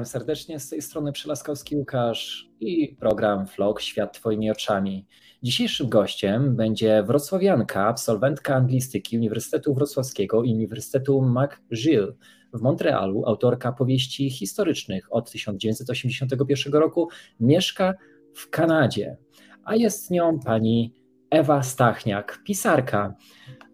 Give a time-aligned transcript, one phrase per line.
[0.00, 5.06] Witam serdecznie z tej strony Przelaskowski Łukasz i program Vlog Świat Twoimi oczami.
[5.42, 12.14] Dzisiejszym gościem będzie wrocławianka, absolwentka anglistyki Uniwersytetu Wrocławskiego i Uniwersytetu McGill
[12.54, 17.08] w Montrealu, autorka powieści historycznych od 1981 roku,
[17.40, 17.94] mieszka
[18.34, 19.16] w Kanadzie,
[19.64, 20.94] a jest nią pani
[21.30, 23.14] Ewa Stachniak, pisarka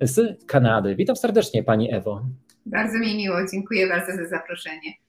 [0.01, 0.97] z Kanady.
[0.97, 2.27] Witam serdecznie pani Ewo.
[2.66, 5.05] Bardzo mi miło, dziękuję bardzo za zaproszenie.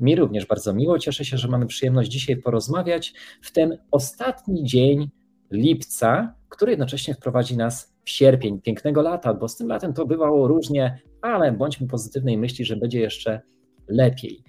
[0.00, 0.98] Mi również bardzo miło.
[0.98, 5.10] Cieszę się, że mamy przyjemność dzisiaj porozmawiać w ten ostatni dzień
[5.50, 10.48] lipca, który jednocześnie wprowadzi nas w sierpień pięknego lata, bo z tym latem to bywało
[10.48, 13.40] różnie, ale bądźmy pozytywnej myśli, że będzie jeszcze
[13.88, 14.42] lepiej.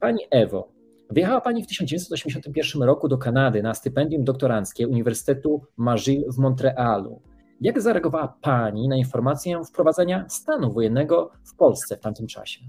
[0.00, 0.72] Pani Ewo,
[1.10, 7.22] wyjechała Pani w 1981 roku do Kanady na stypendium doktoranckie Uniwersytetu McGill w Montrealu.
[7.60, 12.60] Jak zareagowała Pani na informację wprowadzenia stanu wojennego w Polsce w tamtym czasie?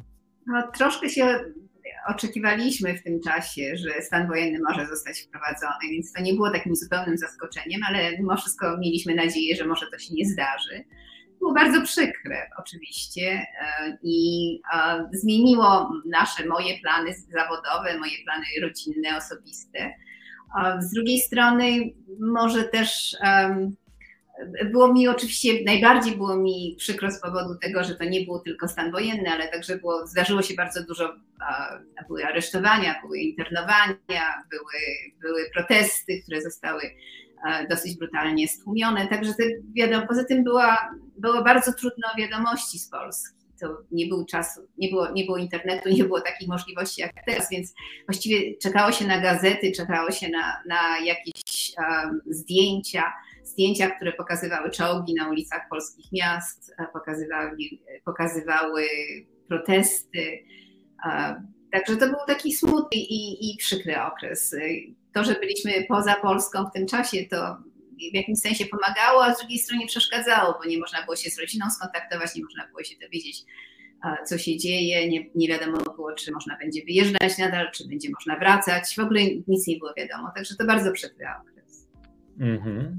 [0.47, 1.39] No, troszkę się
[2.07, 6.75] oczekiwaliśmy w tym czasie, że stan wojenny może zostać wprowadzony, więc to nie było takim
[6.75, 10.83] zupełnym zaskoczeniem, ale mimo wszystko mieliśmy nadzieję, że może to się nie zdarzy.
[11.39, 14.59] Było bardzo przykre oczywiście e, i
[15.13, 19.93] zmieniło nasze, moje plany zawodowe, moje plany rodzinne, osobiste.
[20.79, 23.15] Z drugiej strony może też
[24.71, 28.67] było mi oczywiście, najbardziej było mi przykro z powodu tego, że to nie był tylko
[28.67, 31.15] stan wojenny, ale także było, zdarzyło się bardzo dużo,
[32.07, 36.81] były aresztowania, były internowania, były, były protesty, które zostały
[37.69, 39.07] dosyć brutalnie stłumione.
[39.07, 39.43] Także te,
[39.75, 43.37] wiadomo, poza tym była, było bardzo trudno wiadomości z Polski.
[43.61, 47.49] To nie był czas, nie było, nie było internetu, nie było takich możliwości jak teraz,
[47.49, 47.73] więc
[48.07, 51.71] właściwie czekało się na gazety, czekało się na, na jakieś
[52.25, 53.13] zdjęcia
[53.47, 57.57] zdjęcia, które pokazywały czołgi na ulicach polskich miast, pokazywały,
[58.05, 58.83] pokazywały
[59.47, 60.43] protesty.
[61.71, 64.55] Także to był taki smutny i, i przykry okres.
[65.13, 67.57] To, że byliśmy poza Polską w tym czasie, to
[68.11, 71.39] w jakimś sensie pomagało, a z drugiej strony przeszkadzało, bo nie można było się z
[71.39, 73.45] rodziną skontaktować, nie można było się dowiedzieć,
[74.25, 78.39] co się dzieje, nie, nie wiadomo było, czy można będzie wyjeżdżać nadal, czy będzie można
[78.39, 81.87] wracać, w ogóle nic nie było wiadomo, także to bardzo przykry okres.
[82.39, 82.91] Mm -hmm.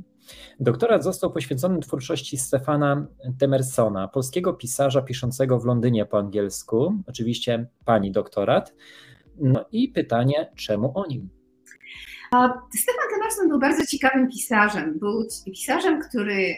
[0.61, 3.06] Doktorat został poświęcony twórczości Stefana
[3.39, 6.94] Temersona, polskiego pisarza piszącego w Londynie po angielsku.
[7.06, 8.75] Oczywiście pani doktorat.
[9.41, 11.28] No i pytanie, czemu o nim?
[12.75, 14.99] Stefan Temerson był bardzo ciekawym pisarzem.
[14.99, 16.55] Był pisarzem, który e,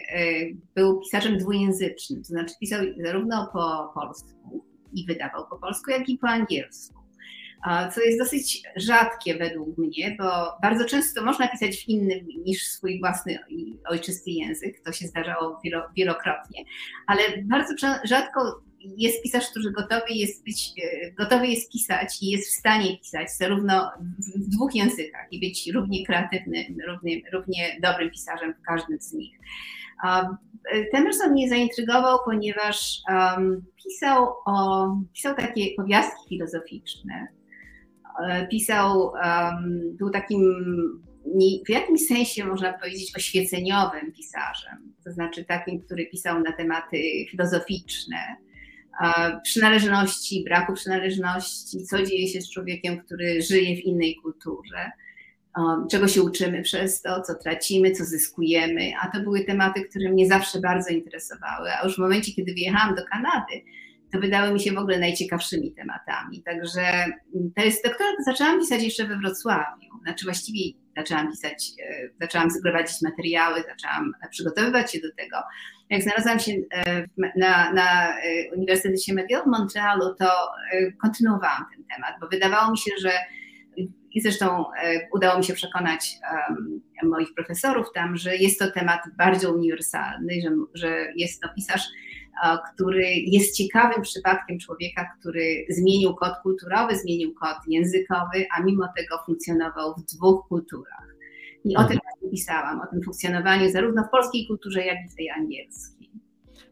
[0.75, 6.17] był pisarzem dwujęzycznym, to znaczy pisał zarówno po polsku i wydawał po polsku, jak i
[6.17, 7.00] po angielsku
[7.93, 10.25] co jest dosyć rzadkie według mnie, bo
[10.61, 13.39] bardzo często można pisać w innym niż swój własny
[13.89, 15.61] ojczysty język, to się zdarzało
[15.95, 16.63] wielokrotnie,
[17.07, 17.73] ale bardzo
[18.03, 18.61] rzadko
[18.97, 23.27] jest pisarz, który gotowy jest, być, e, gotowy jest pisać i jest w stanie pisać
[23.37, 23.91] zarówno
[24.37, 29.37] w dwóch językach i być równie kreatywnym, równie, równie dobrym pisarzem w każdym z nich.
[30.91, 37.27] Temerson mnie zaintrygował, ponieważ um, pisał, o, pisał takie powiastki filozoficzne,
[38.19, 39.11] E, pisał,
[39.93, 40.41] był takim
[41.65, 46.97] w jakimś sensie można powiedzieć oświeceniowym pisarzem, to znaczy takim, który pisał na tematy
[47.29, 48.17] filozoficzne,
[49.43, 54.91] przynależności, braku przynależności, co dzieje się z człowiekiem, który żyje w innej kulturze,
[55.91, 60.27] czego się uczymy przez to, co tracimy, co zyskujemy, a to były tematy, które mnie
[60.27, 63.61] zawsze bardzo interesowały, a już w momencie, kiedy wyjechałam do Kanady,
[64.11, 66.43] to wydały mi się w ogóle najciekawszymi tematami.
[66.43, 69.91] Także mm, to jest doktorat zaczęłam pisać jeszcze we Wrocławiu.
[70.03, 75.37] Znaczy właściwie zaczęłam pisać, e, zaczęłam gromadzić materiały, zaczęłam przygotowywać się do tego.
[75.89, 77.05] Jak znalazłam się e,
[77.37, 78.21] na, na e,
[78.55, 80.29] Uniwersytecie McGill w Montrealu, to
[81.01, 83.11] kontynuowałam ten temat, bo wydawało mi się, że
[84.13, 84.65] i zresztą
[85.13, 86.17] udało mi się przekonać
[87.03, 91.81] moich profesorów tam, że jest to temat bardzo uniwersalny, że, że jest to pisarz,
[92.73, 99.23] który jest ciekawym przypadkiem człowieka, który zmienił kod kulturowy, zmienił kod językowy, a mimo tego
[99.25, 101.15] funkcjonował w dwóch kulturach.
[101.65, 102.31] I o tym mhm.
[102.31, 106.01] pisałam, o tym funkcjonowaniu zarówno w polskiej kulturze, jak i w tej angielskiej.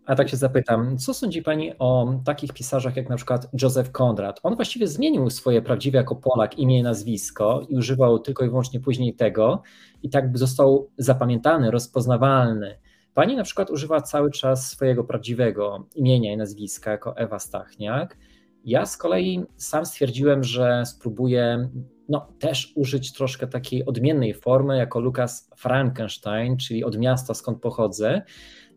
[0.09, 4.39] A tak się zapytam, co sądzi Pani o takich pisarzach jak na przykład Józef Konrad?
[4.43, 8.79] On właściwie zmienił swoje prawdziwe jako Polak imię i nazwisko i używał tylko i wyłącznie
[8.79, 9.61] później tego
[10.03, 12.77] i tak został zapamiętany, rozpoznawalny.
[13.13, 18.17] Pani na przykład używa cały czas swojego prawdziwego imienia i nazwiska jako Ewa Stachniak.
[18.65, 21.69] Ja z kolei sam stwierdziłem, że spróbuję
[22.09, 28.21] no, też użyć troszkę takiej odmiennej formy jako Lukas Frankenstein, czyli od miasta skąd pochodzę,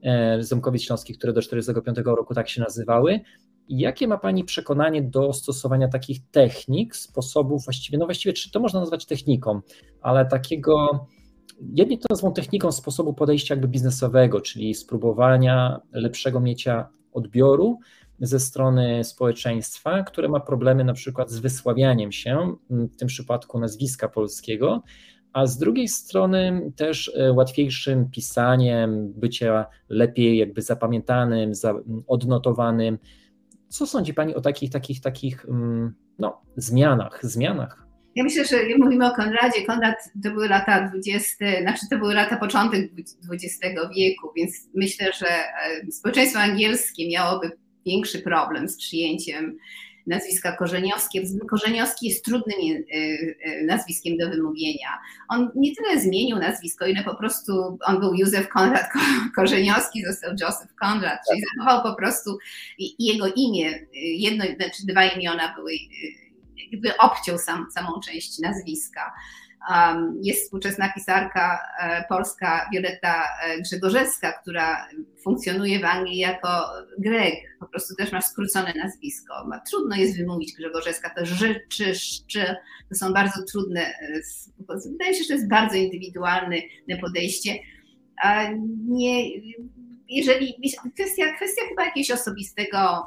[0.02, 3.20] e, Ząbkowic Śląskich, które do 1945 roku tak się nazywały.
[3.68, 8.80] Jakie ma Pani przekonanie do stosowania takich technik, sposobów, właściwie, no właściwie, czy to można
[8.80, 9.60] nazwać techniką,
[10.00, 11.06] ale takiego,
[11.74, 17.78] jedni to nazwą techniką sposobu podejścia jakby biznesowego, czyli spróbowania lepszego mienia odbioru
[18.20, 24.08] ze strony społeczeństwa, które ma problemy na przykład z wysławianiem się, w tym przypadku nazwiska
[24.08, 24.82] polskiego,
[25.32, 31.52] a z drugiej strony też e, łatwiejszym pisaniem, bycia lepiej jakby zapamiętanym,
[32.06, 32.98] odnotowanym.
[33.68, 37.81] Co sądzi Pani o takich, takich, takich mm, no, zmianach, zmianach?
[38.14, 39.66] Ja myślę, że mówimy o Konradzie.
[39.66, 42.90] Konrad to były lata 20, znaczy to były lata początek
[43.32, 43.58] XX
[43.96, 47.50] wieku, więc myślę, że e, społeczeństwo angielskie miałoby
[47.86, 49.58] większy problem z przyjęciem
[50.06, 51.22] nazwiska Korzeniowskie.
[51.50, 52.96] Korzeniowski jest trudnym e,
[53.44, 54.88] e, nazwiskiem do wymówienia.
[55.28, 58.86] On nie tyle zmienił nazwisko, ile po prostu on był Józef Konrad
[59.36, 62.38] Korzeniowski, został Joseph Konrad, czyli zachował po prostu
[62.98, 65.72] jego imię, jedno, znaczy dwa imiona były,
[66.72, 69.12] jakby obciął sam, samą część nazwiska.
[70.22, 74.88] Jest współczesna pisarka e, polska Wioletta e, Grzegorzewska, która
[75.24, 76.48] funkcjonuje w Anglii jako
[76.98, 79.34] Greg, po prostu też ma skrócone nazwisko.
[79.70, 82.56] Trudno jest wymówić Grzegorzewska, to ży, czy, szczy,
[82.88, 84.20] to są bardzo trudne, e,
[84.90, 86.56] wydaje się, że to jest bardzo indywidualne
[87.00, 87.58] podejście.
[88.88, 89.30] Nie,
[90.08, 90.54] jeżeli,
[90.94, 93.06] kwestia, kwestia chyba jakiegoś osobistego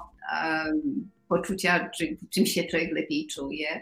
[1.28, 3.82] poczucia, czy, czym się człowiek lepiej czuje.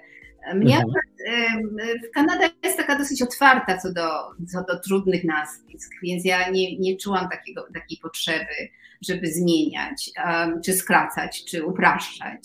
[0.55, 1.99] Mnie mhm.
[2.13, 4.09] Kanada jest taka dosyć otwarta co do,
[4.47, 8.69] co do trudnych nazwisk, więc ja nie, nie czułam takiego, takiej potrzeby,
[9.01, 12.39] żeby zmieniać, um, czy skracać, czy upraszczać.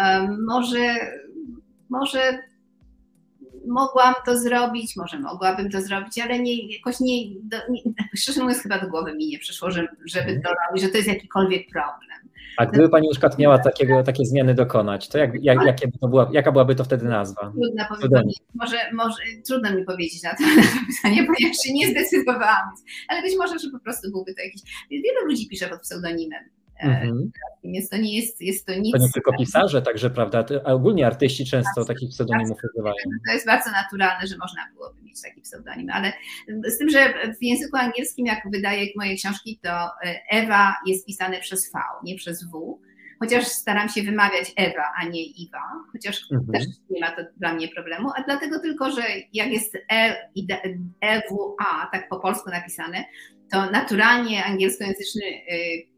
[0.00, 0.94] Um, może,
[1.88, 2.38] może
[3.66, 7.82] mogłam to zrobić, może mogłabym to zrobić, ale nie, jakoś nie, do, nie
[8.16, 10.42] szczerze mówiąc chyba do głowy mi nie przyszło, że, żeby mhm.
[10.42, 12.28] to robić, że to jest jakikolwiek problem.
[12.56, 16.08] A gdyby Pani na przykład miała takiego, takie zmiany dokonać, to, jak, jak, jakie to
[16.08, 17.40] była, jaka byłaby to wtedy nazwa?
[17.40, 19.16] Trudno powiedzieć, może, może,
[19.46, 20.44] trudno mi powiedzieć na to,
[20.96, 22.70] pytanie, ponieważ się nie zdecydowałam.
[23.08, 24.62] Ale być może, że po prostu byłby to jakiś...
[24.90, 26.44] Wielu ludzi pisze pod pseudonimem.
[26.82, 27.30] Mhm.
[27.64, 28.92] Więc to nie jest, jest to nic.
[28.92, 30.44] To nie tylko pisarze, także, prawda?
[30.64, 32.94] A ogólnie artyści często tak, takich pseudonimów używają.
[33.26, 36.12] To jest bardzo naturalne, że można byłoby mieć taki pseudonim, ale
[36.66, 41.40] z tym, że w języku angielskim, jak wydaje moje książki, to e, Ewa jest pisane
[41.40, 42.78] przez V, nie przez W.
[43.20, 45.62] Chociaż staram się wymawiać Ewa, a nie Iwa,
[45.92, 46.52] chociaż mhm.
[46.52, 50.46] też nie ma to dla mnie problemu, a dlatego tylko, że jak jest E i
[51.00, 53.04] EWA, tak po polsku napisane,
[53.50, 55.93] to naturalnie angielskojęzyczny y,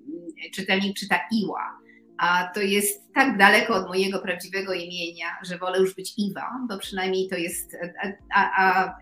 [0.54, 1.78] czytelnik czyta Iła,
[2.18, 6.78] a to jest tak daleko od mojego prawdziwego imienia, że wolę już być Iwa, bo
[6.78, 7.76] przynajmniej to jest.
[8.02, 8.94] A, a, a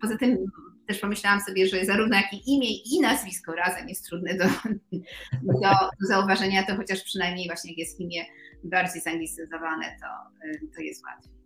[0.00, 0.38] poza tym
[0.86, 4.44] też pomyślałam sobie, że zarówno jak i imię i nazwisko razem jest trudne do,
[5.62, 5.70] do,
[6.00, 8.24] do zauważenia, to chociaż przynajmniej właśnie jak jest imię
[8.64, 10.06] bardziej zanglicyzowane, to,
[10.76, 11.36] to jest łatwiej.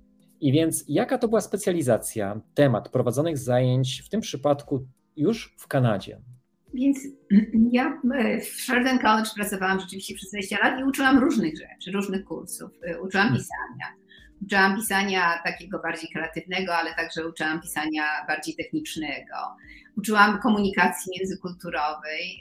[0.47, 4.87] I więc jaka to była specjalizacja, temat prowadzonych zajęć, w tym przypadku
[5.17, 6.21] już w Kanadzie.
[6.75, 6.99] Więc
[7.73, 12.25] ja e, w Sheridan College pracowałam rzeczywiście przez 20 lat i uczyłam różnych rzeczy, różnych
[12.25, 12.71] kursów.
[12.83, 13.43] E, uczyłam hmm.
[13.43, 13.87] pisania.
[14.43, 19.37] Uczyłam pisania takiego bardziej kreatywnego, ale także uczyłam pisania bardziej technicznego.
[19.97, 22.41] Uczyłam komunikacji międzykulturowej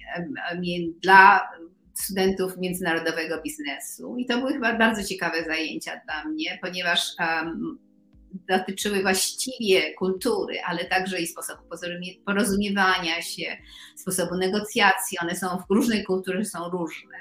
[1.02, 1.50] dla
[1.94, 4.18] studentów międzynarodowego biznesu.
[4.18, 7.85] I to były chyba bardzo ciekawe zajęcia dla mnie, ponieważ um,
[8.50, 11.64] dotyczyły właściwie kultury, ale także i sposobu
[12.26, 13.58] porozumiewania się,
[13.96, 15.18] sposobu negocjacji.
[15.22, 17.18] One są w różnej kulturze są różne.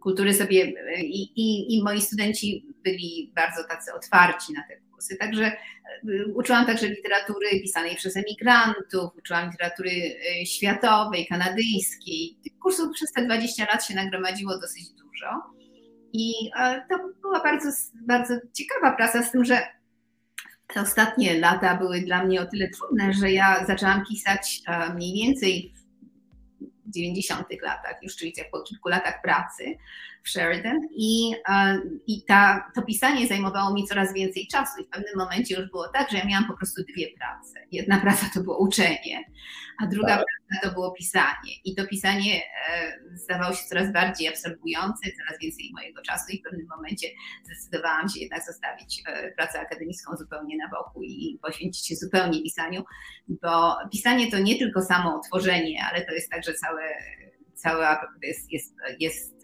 [0.00, 5.16] Kultury sobie i, i, i moi studenci byli bardzo tacy otwarci na te kursy.
[5.16, 5.56] Także e,
[6.34, 12.36] uczyłam także literatury pisanej przez emigrantów, uczyłam literatury e, światowej, kanadyjskiej.
[12.44, 15.42] Tych kursów przez te 20 lat się nagromadziło dosyć dużo.
[16.12, 17.68] I e, to była bardzo,
[18.06, 19.79] bardzo ciekawa praca, z tym, że
[20.74, 25.14] te ostatnie lata były dla mnie o tyle trudne, że ja zaczęłam pisać e, mniej
[25.14, 25.72] więcej
[26.86, 29.76] w 90 latach, już czyli po kilku latach pracy
[30.22, 34.88] w Sheridan i, e, i ta, to pisanie zajmowało mi coraz więcej czasu i w
[34.88, 37.66] pewnym momencie już było tak, że ja miałam po prostu dwie prace.
[37.72, 39.24] Jedna praca to było uczenie,
[39.78, 40.26] a druga tak.
[40.26, 42.42] praca to było pisanie i to pisanie
[43.14, 47.08] zdawał się coraz bardziej absorbujący, coraz więcej mojego czasu i w pewnym momencie
[47.44, 49.02] zdecydowałam się jednak zostawić
[49.36, 52.84] pracę akademicką zupełnie na boku i poświęcić się zupełnie pisaniu,
[53.28, 56.82] bo pisanie to nie tylko samo tworzenie, ale to jest także całe
[57.60, 59.42] cała jest, jest, jest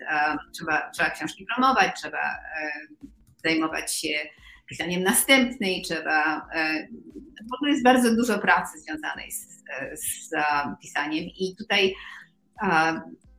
[0.55, 2.19] trzeba, trzeba książki promować, trzeba
[3.45, 4.09] zajmować się
[4.67, 6.49] pisaniem następnej, trzeba.
[6.55, 6.89] E,
[7.51, 9.63] w ogóle jest bardzo dużo pracy związanej z,
[9.95, 10.31] z
[10.83, 11.95] pisaniem, i tutaj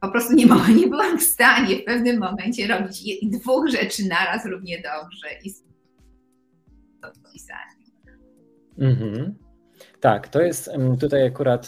[0.01, 0.45] po prostu nie,
[0.81, 5.63] nie byłam w stanie w pewnym momencie robić dwóch rzeczy naraz równie dobrze i z
[7.33, 7.77] pisaniem.
[8.79, 9.46] Mhm.
[9.99, 11.67] Tak, to jest tutaj akurat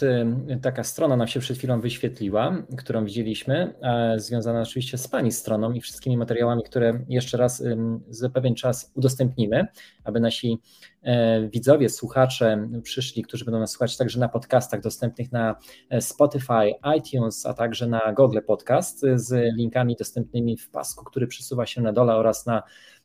[0.61, 3.73] taka strona nam się przed chwilą wyświetliła, którą widzieliśmy,
[4.17, 7.63] związana oczywiście z Pani stroną i wszystkimi materiałami, które jeszcze raz
[8.09, 9.67] za pewien czas udostępnimy,
[10.03, 10.61] aby nasi
[11.03, 15.55] e, widzowie, słuchacze przyszli, którzy będą nas słuchać także na podcastach dostępnych na
[15.89, 21.65] e, Spotify, iTunes, a także na Google Podcast z linkami dostępnymi w pasku, który przesuwa
[21.65, 22.63] się na dole oraz na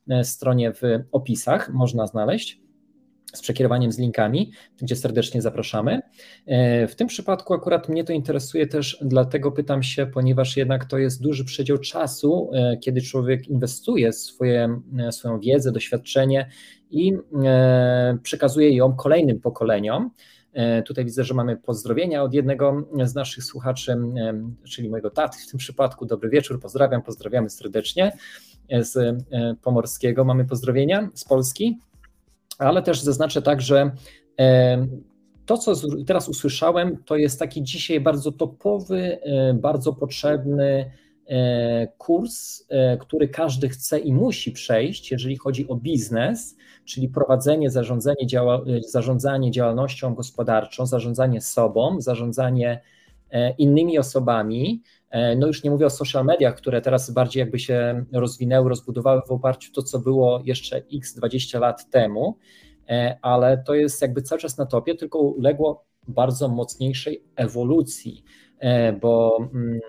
[0.09, 1.71] e, stronie w opisach.
[1.73, 2.64] Można znaleźć
[3.35, 6.01] z przekierowaniem z linkami, gdzie serdecznie zapraszamy.
[6.47, 10.99] E, w tym przypadku akurat mnie to interesuje też, dlatego pytam się, ponieważ jednak to
[10.99, 16.49] jest duży przedział czasu, e, kiedy człowiek inwestuje swoje, e, swoją wiedzę, doświadczenie
[16.91, 17.13] i
[18.23, 20.11] przekazuje ją kolejnym pokoleniom.
[20.87, 23.97] Tutaj widzę, że mamy pozdrowienia od jednego z naszych słuchaczy,
[24.69, 26.07] czyli mojego taty w tym przypadku.
[26.07, 28.13] Dobry wieczór, pozdrawiam, pozdrawiamy serdecznie
[28.71, 29.23] z
[29.63, 30.25] Pomorskiego.
[30.25, 31.79] Mamy pozdrowienia z Polski
[32.59, 33.91] ale też zaznaczę tak, że
[35.47, 35.73] to, co
[36.07, 40.91] teraz usłyszałem, to jest taki dzisiaj bardzo topowy, e, bardzo potrzebny
[41.29, 47.71] e, kurs, e, który każdy chce i musi przejść, jeżeli chodzi o biznes, czyli prowadzenie,
[47.71, 52.81] zarządzanie, działa, zarządzanie działalnością gospodarczą, zarządzanie sobą, zarządzanie
[53.59, 54.83] innymi osobami.
[55.37, 59.31] No już nie mówię o social mediach, które teraz bardziej jakby się rozwinęły, rozbudowały w
[59.31, 62.39] oparciu o to, co było jeszcze x 20 lat temu,
[62.89, 68.25] e, ale to jest jakby cały czas na topie, tylko uległo bardzo mocniejszej ewolucji.
[68.65, 69.39] E, bo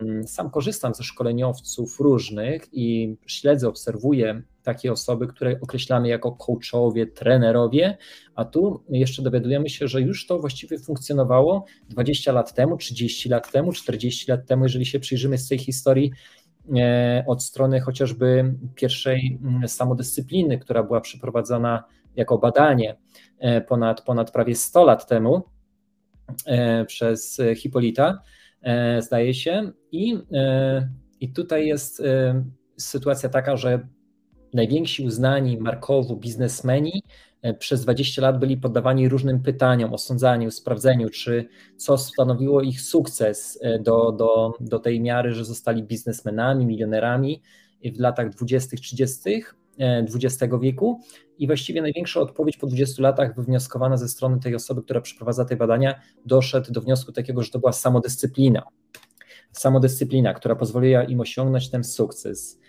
[0.02, 7.08] mm, sam korzystam ze szkoleniowców różnych i śledzę, obserwuję takie osoby, które określamy jako coachowie,
[7.08, 7.98] trenerowie,
[8.36, 13.52] a tu jeszcze dowiadujemy się, że już to właściwie funkcjonowało 20 lat temu, 30 lat
[13.52, 16.12] temu, 40 lat temu, jeżeli się przyjrzymy z tej historii
[16.76, 21.84] e, od strony chociażby pierwszej mm, samodyscypliny, która była przeprowadzana
[22.16, 22.98] jako badanie
[23.40, 25.44] e, ponad, ponad prawie 100 lat temu
[26.88, 28.22] przez Hipolita
[29.00, 29.72] zdaje się.
[29.92, 32.44] I, e, i tutaj jest e,
[32.78, 33.88] sytuacja taka, że
[34.54, 37.04] najwięksi uznani markowo biznesmeni
[37.60, 44.12] przez 20 lat byli poddawani różnym pytaniom, osądzaniu, sprawdzeniu, czy co stanowiło ich sukces do,
[44.12, 47.42] do, do tej miary, że zostali biznesmenami, milionerami
[47.86, 49.44] w latach 20., 30.
[49.80, 51.02] XX wieku
[51.38, 55.56] i właściwie największa odpowiedź po 20 latach wywnioskowana ze strony tej osoby, która przeprowadza te
[55.56, 58.64] badania, doszedł do wniosku takiego, że to była samodyscyplina.
[59.52, 62.60] Samodyscyplina, która pozwoliła im osiągnąć ten sukces.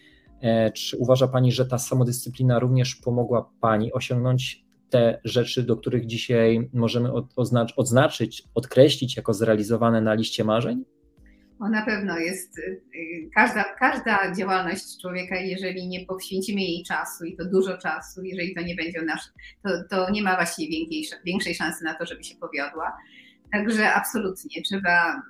[0.41, 6.07] E, czy uważa Pani, że ta samodyscyplina również pomogła Pani osiągnąć te rzeczy, do których
[6.07, 7.11] dzisiaj możemy
[7.77, 10.85] odznaczyć, odkreślić jako zrealizowane na liście marzeń?
[11.61, 12.81] O, na pewno jest y,
[13.35, 18.61] każda, każda działalność człowieka, jeżeli nie poświęcimy jej czasu i to dużo czasu, jeżeli to
[18.61, 19.23] nie będzie nasz,
[19.63, 22.97] to, to nie ma właściwie większej, większej szansy na to, żeby się powiodła.
[23.53, 25.23] Także absolutnie trzeba.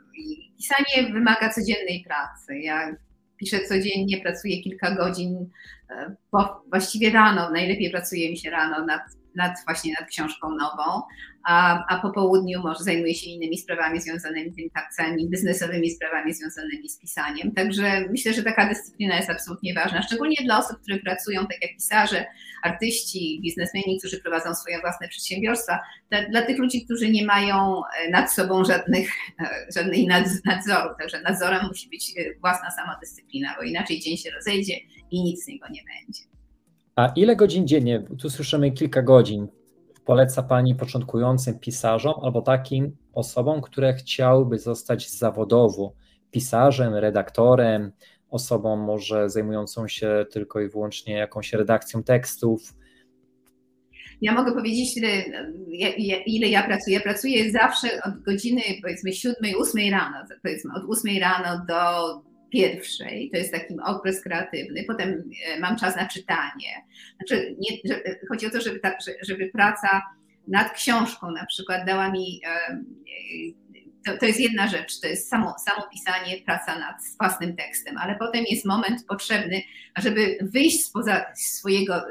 [0.59, 2.59] Pisanie wymaga codziennej pracy.
[2.59, 2.97] Ja
[3.37, 5.50] piszę codziennie, pracuję kilka godzin,
[5.90, 9.02] e, po, właściwie rano, najlepiej pracuje mi się rano nad
[9.36, 11.02] nad właśnie nad książką nową,
[11.46, 16.88] a, a po południu może zajmuje się innymi sprawami związanymi tym takcami, biznesowymi sprawami związanymi
[16.88, 17.52] z pisaniem.
[17.52, 21.70] Także myślę, że taka dyscyplina jest absolutnie ważna, szczególnie dla osób, które pracują tak jak
[21.76, 22.26] pisarze,
[22.62, 25.78] artyści, biznesmeni, którzy prowadzą swoje własne przedsiębiorstwa.
[26.10, 30.08] Dla, dla tych ludzi, którzy nie mają e, nad sobą żadnych, e, żadnej
[30.44, 34.74] nadzoru, także nadzorem musi być e, własna samodyscyplina, bo inaczej dzień się rozejdzie
[35.10, 36.35] i nic z niego nie będzie.
[36.96, 39.48] A ile godzin dziennie, tu słyszymy kilka godzin,
[40.04, 45.92] poleca Pani początkującym pisarzom albo takim osobom, które chciałyby zostać zawodowo
[46.30, 47.92] pisarzem, redaktorem,
[48.30, 52.74] osobą może zajmującą się tylko i wyłącznie jakąś redakcją tekstów?
[54.20, 55.10] Ja mogę powiedzieć, ile,
[56.26, 57.00] ile ja pracuję.
[57.00, 61.76] Pracuję zawsze od godziny powiedzmy 7, 8 rano, powiedzmy od 8 rano do
[62.50, 66.84] pierwszej, to jest taki okres kreatywny, potem e, mam czas na czytanie.
[67.16, 67.96] Znaczy, nie,
[68.28, 70.02] chodzi o to, żeby, ta, żeby praca
[70.48, 72.76] nad książką na przykład dała mi e,
[74.06, 78.16] to, to jest jedna rzecz, to jest samo, samo pisanie, praca nad własnym tekstem, ale
[78.18, 79.62] potem jest moment potrzebny,
[79.98, 82.04] żeby wyjść spoza swojego,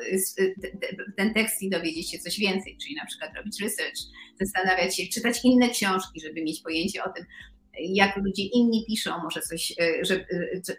[1.17, 3.97] ten tekst i dowiedzieć się coś więcej, czyli na przykład robić research,
[4.41, 7.25] zastanawiać się, czytać inne książki, żeby mieć pojęcie o tym,
[7.79, 10.25] jak ludzie inni piszą, może coś, żeby,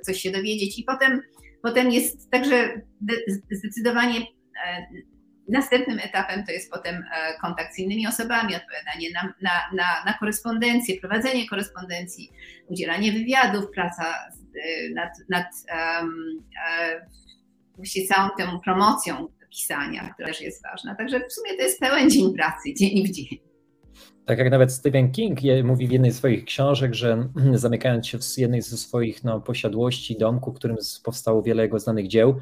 [0.02, 1.22] coś się dowiedzieć i potem,
[1.62, 2.80] potem jest także
[3.50, 4.26] zdecydowanie
[5.48, 10.18] Następnym etapem to jest potem e, kontakt z innymi osobami, odpowiadanie na, na, na, na
[10.18, 12.30] korespondencję, prowadzenie korespondencji,
[12.66, 15.46] udzielanie wywiadów, praca e, nad, nad
[16.00, 16.42] um,
[18.08, 20.94] całą tą promocją pisania, która też jest ważna.
[20.94, 23.45] Także w sumie to jest pełen dzień pracy, dzień w dzień.
[24.26, 28.38] Tak jak nawet Stephen King mówi w jednej z swoich książek, że zamykając się w
[28.38, 32.34] jednej ze swoich no, posiadłości, domku, w którym powstało wiele jego znanych dzieł,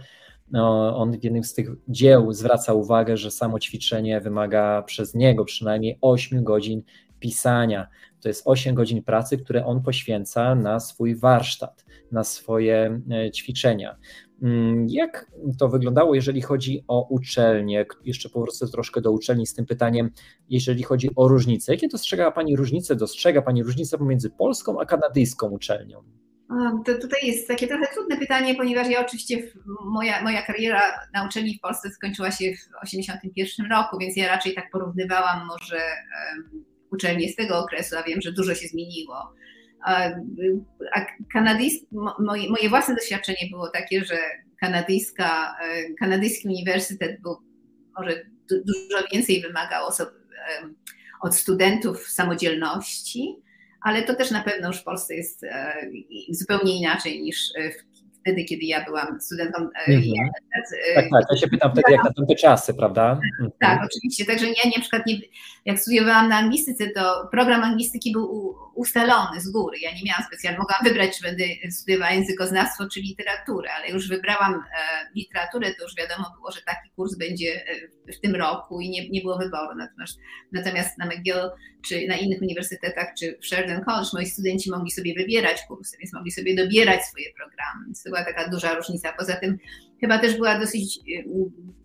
[0.51, 5.45] no, on w jednym z tych dzieł zwraca uwagę, że samo ćwiczenie wymaga przez niego
[5.45, 6.83] przynajmniej 8 godzin
[7.21, 7.89] pisania.
[8.21, 13.97] To jest 8 godzin pracy, które on poświęca na swój warsztat, na swoje e, ćwiczenia.
[14.43, 17.87] Mm, jak to wyglądało, jeżeli chodzi o uczelnię?
[18.05, 20.11] Jeszcze powrócę troszkę do uczelni z tym pytaniem,
[20.49, 21.73] jeżeli chodzi o różnice.
[21.73, 26.03] Jakie dostrzega Pani różnice, dostrzega Pani różnicę pomiędzy polską a kanadyjską uczelnią?
[26.87, 29.43] To tutaj jest takie trochę trudne pytanie, ponieważ ja oczywiście,
[29.85, 30.83] moja, moja kariera
[31.15, 35.77] na uczelni w Polsce skończyła się w 1981 roku, więc ja raczej tak porównywałam może
[35.77, 39.35] um, uczelnie z tego okresu, a wiem, że dużo się zmieniło.
[39.85, 40.11] A
[42.19, 44.19] moje, moje własne doświadczenie było takie, że
[44.61, 47.37] kanadyjska, e, kanadyjski uniwersytet był
[47.99, 49.89] może dużo więcej wymagał
[51.23, 53.37] od studentów samodzielności,
[53.81, 55.75] ale to też na pewno już w Polsce jest e,
[56.31, 57.51] zupełnie inaczej niż
[58.25, 59.69] wtedy, kiedy ja byłam studentką.
[59.87, 60.13] Mm -hmm.
[60.95, 63.13] tak, tak, ja się pytam wtedy, jak na tamte czasy, prawda?
[63.13, 63.51] Mhm.
[63.61, 64.25] Tak, oczywiście.
[64.25, 65.17] Także ja na przykład, nie,
[65.65, 69.79] jak studiowałam na anglistyce, to program anglistyki był ustalony z góry.
[69.79, 74.55] Ja nie miałam specjalnie, mogłam wybrać, czy będę studiowała językoznawstwo czy literaturę, ale już wybrałam
[74.55, 74.61] e,
[75.17, 77.69] literaturę, to już wiadomo było, że taki kurs będzie
[78.04, 79.75] e, w tym roku i nie, nie było wyboru.
[79.77, 80.19] Natomiast,
[80.53, 81.51] natomiast na McGill
[81.83, 86.13] czy na innych uniwersytetach, czy w Sheridan College moi studenci mogli sobie wybierać kursy, więc
[86.13, 87.85] mogli sobie dobierać swoje programy.
[87.87, 89.13] Więc to była taka duża różnica.
[89.19, 89.59] Poza tym
[90.01, 91.01] chyba też była dosyć,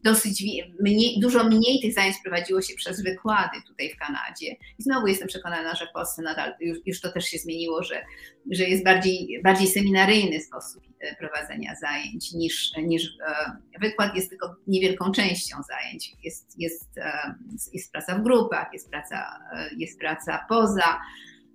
[0.03, 0.43] dosyć
[0.79, 4.55] mniej, dużo mniej tych zajęć prowadziło się przez wykłady tutaj w Kanadzie.
[4.79, 8.05] I znowu jestem przekonana, że w Polsce nadal już, już to też się zmieniło, że,
[8.51, 10.88] że jest bardziej, bardziej seminaryjny sposób
[11.19, 16.15] prowadzenia zajęć niż, niż e, wykład jest tylko niewielką częścią zajęć.
[16.23, 17.35] Jest, jest, e,
[17.73, 19.39] jest praca w grupach, jest praca,
[19.77, 20.99] jest praca poza.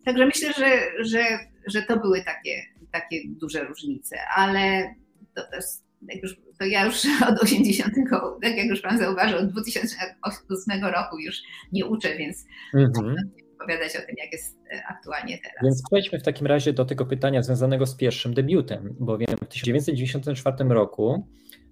[0.04, 4.94] Także myślę, że, że, że to były takie, takie duże różnice, ale
[5.34, 5.64] to też
[6.08, 6.94] jak już, to ja już
[7.28, 7.94] od 80,
[8.42, 11.36] tak jak już Pan zauważył, od 2008 roku już
[11.72, 13.16] nie uczę, więc mhm.
[13.64, 15.58] Opowiadać o tym, jak jest e, aktualnie teraz.
[15.62, 20.56] Więc przejdźmy w takim razie do tego pytania związanego z pierwszym debiutem, bowiem w 1994
[20.68, 21.26] roku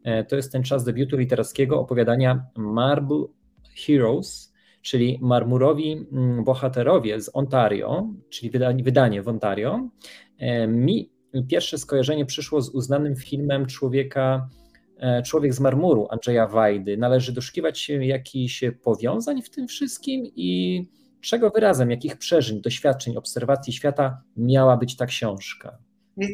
[0.04, 3.24] e, to jest ten czas debiutu literackiego opowiadania Marble
[3.86, 4.52] Heroes,
[4.82, 8.50] czyli Marmurowi mm, Bohaterowie z Ontario, czyli
[8.82, 9.88] wydanie, w Ontario.
[10.38, 11.12] E, mi
[11.48, 14.48] pierwsze skojarzenie przyszło z uznanym filmem człowieka,
[15.24, 16.96] Człowiek z marmuru Andrzeja Wajdy.
[16.96, 20.86] Należy doszukiwać się jakichś powiązań w tym wszystkim i
[21.22, 25.78] czego wyrazem, jakich przeżyć, doświadczeń, obserwacji świata miała być ta książka?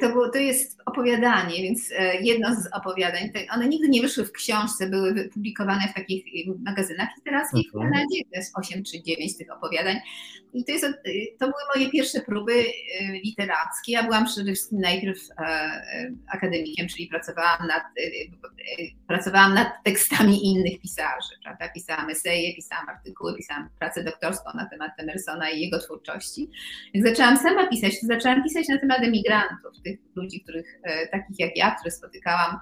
[0.01, 4.33] To, było, to jest opowiadanie, więc e, jedno z opowiadań, one nigdy nie wyszły w
[4.33, 6.25] książce, były publikowane w takich
[6.59, 7.93] magazynach literackich w mhm.
[7.93, 9.97] Kanadzie, to jest 8 czy 9 tych opowiadań.
[10.55, 10.91] I to, jest, e,
[11.38, 13.93] to były moje pierwsze próby e, literackie.
[13.93, 15.19] Ja byłam przede wszystkim najpierw
[16.33, 17.83] akademikiem, czyli pracowałam nad,
[19.07, 21.69] pracowałam nad tekstami innych pisarzy, prawda?
[21.69, 26.51] Pisałam eseje, pisałam artykuły, pisałam pracę doktorską na temat Emersona i jego twórczości.
[26.95, 31.39] Jak zaczęłam sama pisać, to zaczęłam pisać na temat emigrantów tych ludzi, których, e, takich
[31.39, 32.59] jak ja, które spotykałam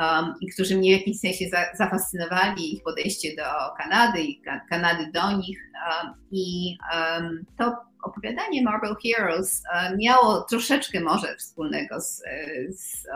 [0.00, 3.42] um, i którzy mnie w jakimś sensie za, zafascynowali, ich podejście do
[3.78, 5.58] Kanady i ka, Kanady do nich.
[5.74, 12.22] Um, I um, to opowiadanie Marble Heroes um, miało troszeczkę może wspólnego z,
[12.70, 13.06] z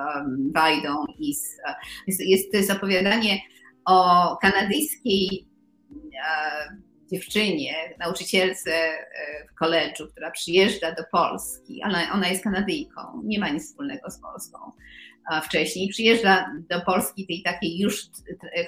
[0.55, 1.57] Wajdą i z,
[2.07, 3.39] jest, jest, to jest opowiadanie
[3.85, 5.47] o kanadyjskiej
[7.13, 9.07] dziewczynie, nauczycielce e,
[9.51, 14.21] w koledżu, która przyjeżdża do Polski, ale ona jest Kanadyjką, nie ma nic wspólnego z
[14.21, 14.59] Polską.
[15.31, 18.03] A wcześniej przyjeżdża do Polski tej takiej już,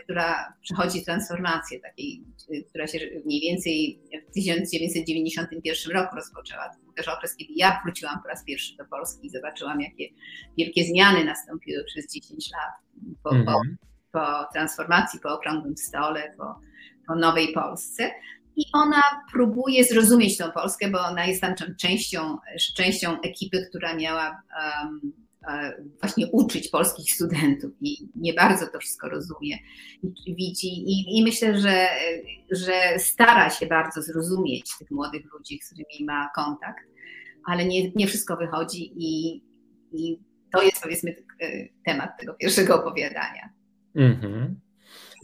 [0.04, 2.22] która przechodzi transformację, takiej,
[2.68, 6.68] która się mniej więcej w 1991 roku rozpoczęła.
[6.68, 10.08] To był też okres, kiedy ja wróciłam po raz pierwszy do Polski i zobaczyłam, jakie
[10.58, 12.84] wielkie zmiany nastąpiły przez 10 lat
[13.22, 13.76] po, po, mhm.
[14.12, 16.60] po transformacji, po okrągłym stole, po,
[17.06, 18.10] po nowej Polsce.
[18.56, 22.38] I ona próbuje zrozumieć tą Polskę, bo ona jest tam częścią,
[22.76, 24.42] częścią ekipy, która miała
[24.82, 25.12] um,
[26.00, 29.58] właśnie uczyć polskich studentów i nie bardzo to wszystko rozumie
[30.26, 30.68] widzi.
[30.68, 31.88] I, i myślę, że,
[32.50, 36.84] że stara się bardzo zrozumieć tych młodych ludzi, z którymi ma kontakt,
[37.46, 39.42] ale nie, nie wszystko wychodzi i,
[39.92, 40.18] i
[40.52, 41.16] to jest powiedzmy
[41.84, 43.48] temat tego pierwszego opowiadania.
[43.96, 44.63] Mm-hmm.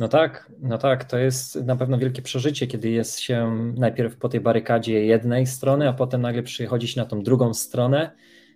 [0.00, 4.28] No tak, no tak, to jest na pewno wielkie przeżycie, kiedy jest się najpierw po
[4.28, 8.10] tej barykadzie jednej strony, a potem nagle przychodzi się na tą drugą stronę.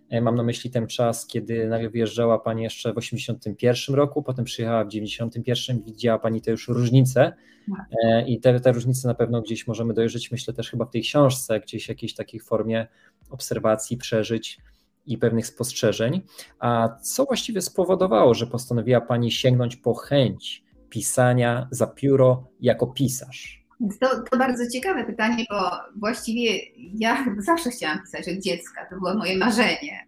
[0.09, 4.45] E, mam na myśli ten czas, kiedy nagle wyjeżdżała Pani jeszcze w 81 roku, potem
[4.45, 7.33] przyjechała w 91, widziała Pani te już różnice
[7.77, 7.85] tak.
[8.03, 11.01] e, i te, te różnice na pewno gdzieś możemy dojrzeć, myślę też chyba w tej
[11.01, 12.87] książce, gdzieś w jakiejś takiej formie
[13.29, 14.59] obserwacji, przeżyć
[15.05, 16.21] i pewnych spostrzeżeń.
[16.59, 20.64] A co właściwie spowodowało, że postanowiła Pani sięgnąć po chęć
[20.95, 23.65] pisania za pióro jako pisarz?
[23.99, 28.85] To, to bardzo ciekawe pytanie, bo właściwie ja zawsze chciałam pisać od dziecka.
[28.89, 30.05] To było moje marzenie.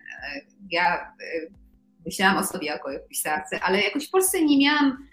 [0.72, 1.06] Ja e,
[2.06, 5.08] myślałam o sobie jako pisarce, ale jakoś w Polsce nie miałam,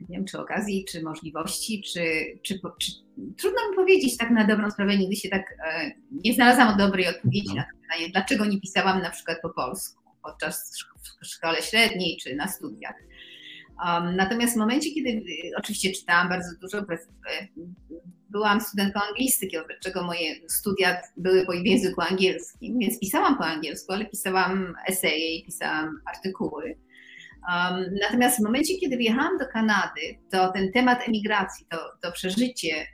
[0.00, 2.02] nie wiem, czy okazji, czy możliwości, czy,
[2.42, 2.92] czy, czy
[3.38, 5.90] trudno mi powiedzieć tak na dobrą sprawę, nigdy się tak e,
[6.24, 10.72] nie znalazłam dobrej odpowiedzi na to pytanie, dlaczego nie pisałam na przykład po polsku podczas
[11.22, 12.94] w szkole średniej czy na studiach.
[14.16, 15.24] Natomiast w momencie, kiedy y,
[15.56, 16.86] oczywiście czytałam bardzo dużo,
[18.30, 24.06] byłam studentką anglistyki, czego moje studia były po języku angielskim, więc pisałam po angielsku, ale
[24.06, 26.78] pisałam eseje i pisałam artykuły.
[28.02, 32.86] Natomiast w momencie, kiedy wyjechałam do Kanady, to ten temat emigracji, to, to przeżycie y,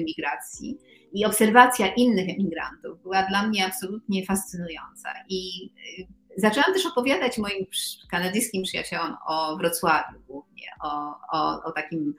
[0.00, 0.78] emigracji
[1.12, 5.08] i obserwacja innych emigrantów była dla mnie absolutnie fascynująca.
[5.28, 7.66] I y, zaczęłam też opowiadać moim
[8.10, 12.14] kanadyjskim przyjaciołom o Wrocławiu głównie, o, o, o takim,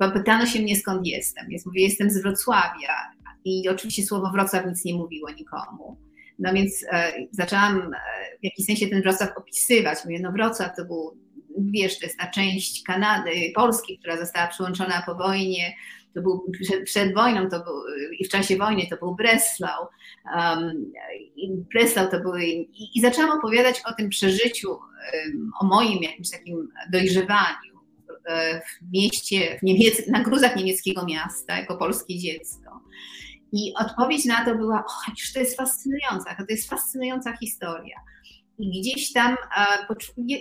[0.00, 2.94] bo pytano się mnie skąd jestem, więc mówię, jestem z Wrocławia
[3.44, 5.96] i oczywiście słowo Wrocław nic nie mówiło nikomu.
[6.38, 7.98] No więc e, zaczęłam e,
[8.40, 9.98] w jakiś sensie ten Wrocław opisywać.
[10.04, 11.16] Mówię, no Wrocław to był,
[11.58, 15.74] wiesz, to jest ta część Kanady, Polski, która została przyłączona po wojnie
[16.16, 17.74] to był przed, przed wojną to był,
[18.18, 19.86] i w czasie wojny to był Breslau.
[20.36, 20.92] Um,
[21.72, 22.44] Breslau to były.
[22.44, 27.76] I, I, zaczęłam opowiadać o tym przeżyciu, um, o moim jakimś takim dojrzewaniu
[28.28, 32.80] e, w mieście, w Niemiec, na gruzach niemieckiego miasta, jako polskie dziecko.
[33.52, 37.96] I odpowiedź na to była, o, to jest fascynująca, to jest fascynująca historia.
[38.58, 39.36] I gdzieś tam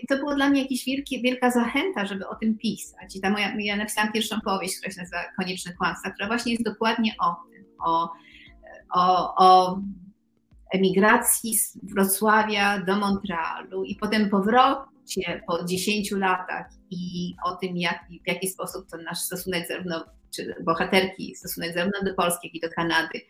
[0.09, 3.15] to było dla mnie wielkie, wielka zachęta, żeby o tym pisać.
[3.15, 6.65] I ta moja, ja napisałam pierwszą powieść, która się nazywa Konieczne Kłamstwa, która właśnie jest
[6.65, 8.09] dokładnie o tym, o,
[8.93, 9.79] o, o
[10.73, 17.99] emigracji z Wrocławia do Montrealu i potem powrocie po 10 latach i o tym, jak,
[18.25, 22.59] w jaki sposób to nasz stosunek zarówno, czy bohaterki, stosunek zarówno do Polski, jak i
[22.59, 23.21] do Kanady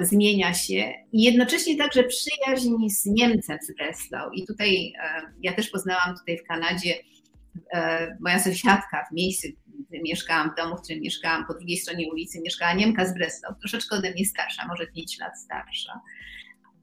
[0.00, 4.30] zmienia się i jednocześnie także przyjaźń z Niemcem z Breslau.
[4.32, 6.94] I tutaj e, ja też poznałam tutaj w Kanadzie
[7.72, 9.48] e, moja sąsiadka w miejscu,
[9.88, 13.54] gdzie mieszkałam, w domu, w którym mieszkałam, po drugiej stronie ulicy mieszkała Niemka z Breslau,
[13.60, 16.00] troszeczkę ode mnie starsza, może 5 lat starsza.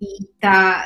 [0.01, 0.07] I
[0.39, 0.83] ta,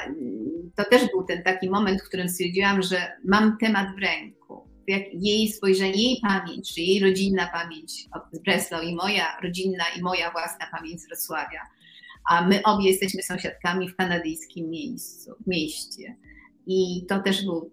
[0.76, 4.70] to też był ten taki moment, w którym stwierdziłam, że mam temat w ręku.
[4.88, 7.91] Jak jej spojrzenie, jej pamięć, czy jej rodzinna pamięć
[8.32, 11.60] z Breslau i moja rodzinna i moja własna pamięć z Wrocławia
[12.30, 16.16] a my obie jesteśmy sąsiadkami w kanadyjskim miejscu, mieście.
[16.68, 17.72] I to też był,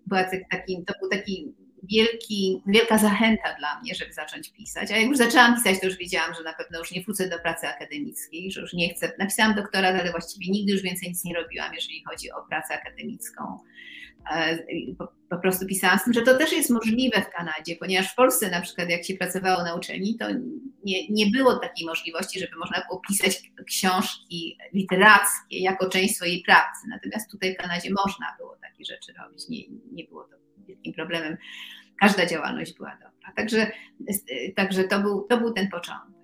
[0.50, 4.90] taki, to był taki wielki, wielka zachęta dla mnie, żeby zacząć pisać.
[4.90, 7.38] A jak już zaczęłam pisać, to już wiedziałam, że na pewno już nie wrócę do
[7.38, 9.12] pracy akademickiej, że już nie chcę.
[9.18, 13.58] Napisałam doktorat, ale właściwie nigdy już więcej nic nie robiłam, jeżeli chodzi o pracę akademicką.
[14.30, 14.58] E,
[15.30, 18.50] po, prostu pisałam z tym, że to też jest możliwe w Kanadzie, ponieważ w Polsce
[18.50, 20.26] na przykład jak się pracowało na uczelni, to
[20.84, 26.88] nie, nie było takiej możliwości, żeby można było pisać książki literackie jako część swojej pracy.
[26.88, 29.58] Natomiast tutaj w Kanadzie można było takie rzeczy robić, nie,
[29.92, 31.36] nie było to wielkim problemem.
[32.00, 33.32] Każda działalność była dobra.
[33.36, 33.70] Także,
[34.56, 36.21] także to, był, to był ten początek.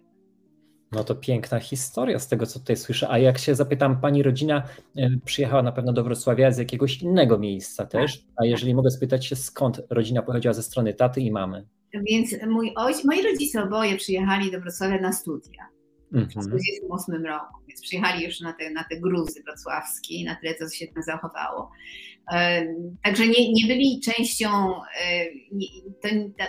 [0.92, 3.08] No to piękna historia z tego, co tutaj słyszę.
[3.10, 4.62] A jak się zapytam, pani rodzina
[4.96, 8.24] e, przyjechała na pewno do Wrocławia z jakiegoś innego miejsca też.
[8.36, 11.66] A jeżeli mogę spytać się, skąd rodzina pochodziła ze strony taty i mamy?
[11.94, 15.68] Więc mój ojciec, moi rodzice oboje przyjechali do Wrocławia na studia
[16.12, 17.34] w 1928 mhm.
[17.34, 21.02] roku, więc przyjechali już na te, na te gruzy wrocławskie, na tyle, co się tam
[21.02, 21.70] zachowało.
[23.02, 24.48] Także nie, nie byli częścią,
[26.02, 26.08] to,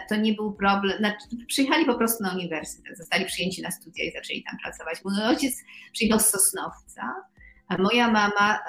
[0.09, 4.11] to nie był problem, znaczy, przyjechali po prostu na uniwersytet, zostali przyjęci na studia i
[4.11, 4.97] zaczęli tam pracować.
[5.05, 5.63] Mój ojciec
[5.93, 7.15] przyjechał z Sosnowca,
[7.67, 8.59] a moja mama,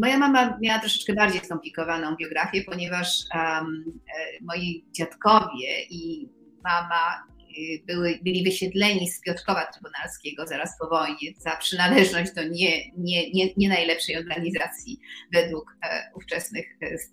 [0.00, 3.08] moja mama miała troszeczkę bardziej skomplikowaną biografię, ponieważ
[4.40, 6.28] moi dziadkowie i
[6.64, 7.26] mama
[7.86, 13.48] były, byli wysiedleni z Piotrkowa Trybunalskiego zaraz po wojnie za przynależność do nie, nie, nie,
[13.56, 15.00] nie najlepszej organizacji
[15.32, 16.66] według e, ówczesnych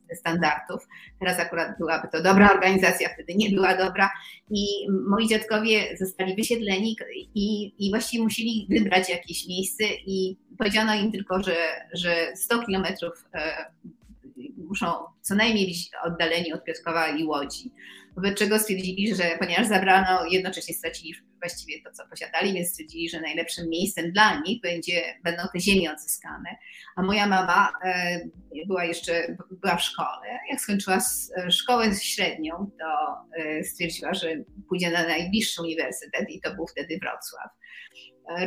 [0.10, 0.88] e, standardów.
[1.20, 4.10] Teraz akurat byłaby to dobra organizacja, wtedy nie była dobra.
[4.50, 4.66] I
[5.08, 6.98] moi dziadkowie zostali wysiedleni
[7.36, 11.56] i, i właściwie musieli wybrać jakieś miejsce i powiedziano im tylko, że,
[11.94, 13.26] że 100 kilometrów
[14.58, 17.72] muszą co najmniej być oddaleni od Piotrkowa i Łodzi.
[18.16, 23.22] Wobec czego stwierdzili, że ponieważ zabrano, jednocześnie stracili właściwie to, co posiadali, więc stwierdzili, że
[23.22, 26.50] najlepszym miejscem dla nich będzie, będą te ziemie odzyskane.
[26.96, 28.20] A moja mama e,
[28.68, 30.40] była jeszcze była w szkole.
[30.52, 31.00] Jak skończyła
[31.38, 34.28] e, szkołę średnią, to e, stwierdziła, że
[34.70, 37.50] pójdzie na najbliższy uniwersytet i to był wtedy Wrocław.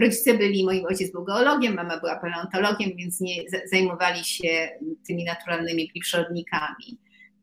[0.01, 4.69] Rodzice byli, mój ojciec był geologiem, mama była paleontologiem, więc nie zajmowali się
[5.07, 6.99] tymi naturalnymi przyrodnikami.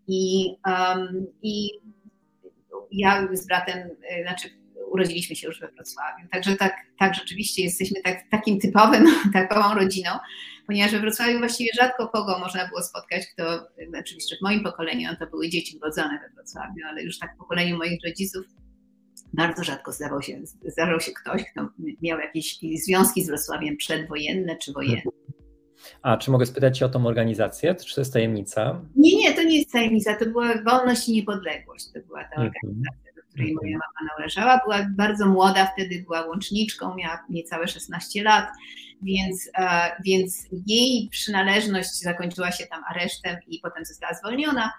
[0.07, 1.69] I, um, I
[2.93, 3.89] ja z bratem,
[4.21, 4.49] znaczy
[4.91, 6.27] urodziliśmy się już we Wrocławiu.
[6.31, 10.09] Także tak, tak rzeczywiście jesteśmy tak, takim typowym, takową rodziną,
[10.67, 13.67] ponieważ we Wrocławiu właściwie rzadko kogo można było spotkać, kto,
[13.99, 17.37] oczywiście w moim pokoleniu, no to były dzieci urodzone we Wrocławiu, ale już tak w
[17.37, 18.45] pokoleniu moich rodziców
[19.33, 21.69] bardzo rzadko zdawał się, zdarzał się ktoś, kto
[22.01, 25.11] miał jakieś związki z Wrocławiem przedwojenne czy wojenne.
[26.01, 27.75] A czy mogę spytać Cię o tą organizację?
[27.75, 28.81] Czy to jest tajemnica?
[28.95, 30.15] Nie, nie, to nie jest tajemnica.
[30.15, 31.85] To była Wolność i Niepodległość.
[31.93, 32.51] To była ta mhm.
[32.53, 33.55] organizacja, do której mhm.
[33.55, 34.59] moja mama należała.
[34.63, 38.47] Była bardzo młoda, wtedy była łączniczką, miała niecałe 16 lat,
[39.01, 44.71] więc, e, więc jej przynależność zakończyła się tam aresztem i potem została zwolniona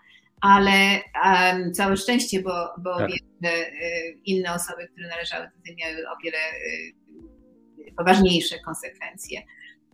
[0.45, 3.11] ale um, całe szczęście, bo, bo tak.
[3.11, 9.43] wiem, że y, inne osoby, które należały do tej miały o wiele y, poważniejsze konsekwencje.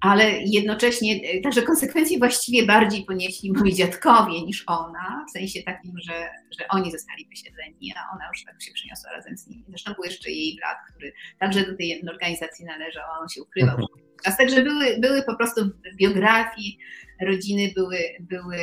[0.00, 5.92] Ale jednocześnie, y, także konsekwencje właściwie bardziej ponieśli moi dziadkowie niż ona, w sensie takim,
[6.02, 9.64] że, że oni zostali wysiedleni, a ona już tak się przeniosła razem z nimi.
[9.68, 13.76] Zresztą był jeszcze jej brat, który także do tej organizacji należał, a on się ukrywał.
[13.78, 14.36] Mhm.
[14.38, 16.78] Także były, były po prostu w biografii
[17.20, 18.58] rodziny, były, były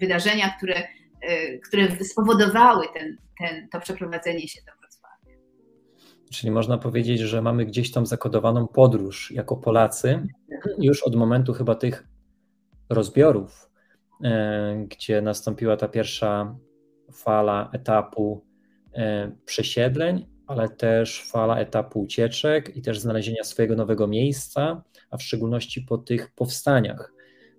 [0.00, 0.88] wydarzenia, które
[1.28, 4.79] Y, które spowodowały ten, ten, to przeprowadzenie się do.
[6.32, 10.26] Czyli można powiedzieć, że mamy gdzieś tam zakodowaną podróż jako Polacy,
[10.78, 12.08] już od momentu chyba tych
[12.88, 13.70] rozbiorów,
[14.24, 14.28] y,
[14.88, 16.56] gdzie nastąpiła ta pierwsza
[17.12, 18.44] fala etapu
[18.88, 18.90] y,
[19.44, 25.82] przesiedleń, ale też fala etapu ucieczek i też znalezienia swojego nowego miejsca, a w szczególności
[25.82, 27.12] po tych powstaniach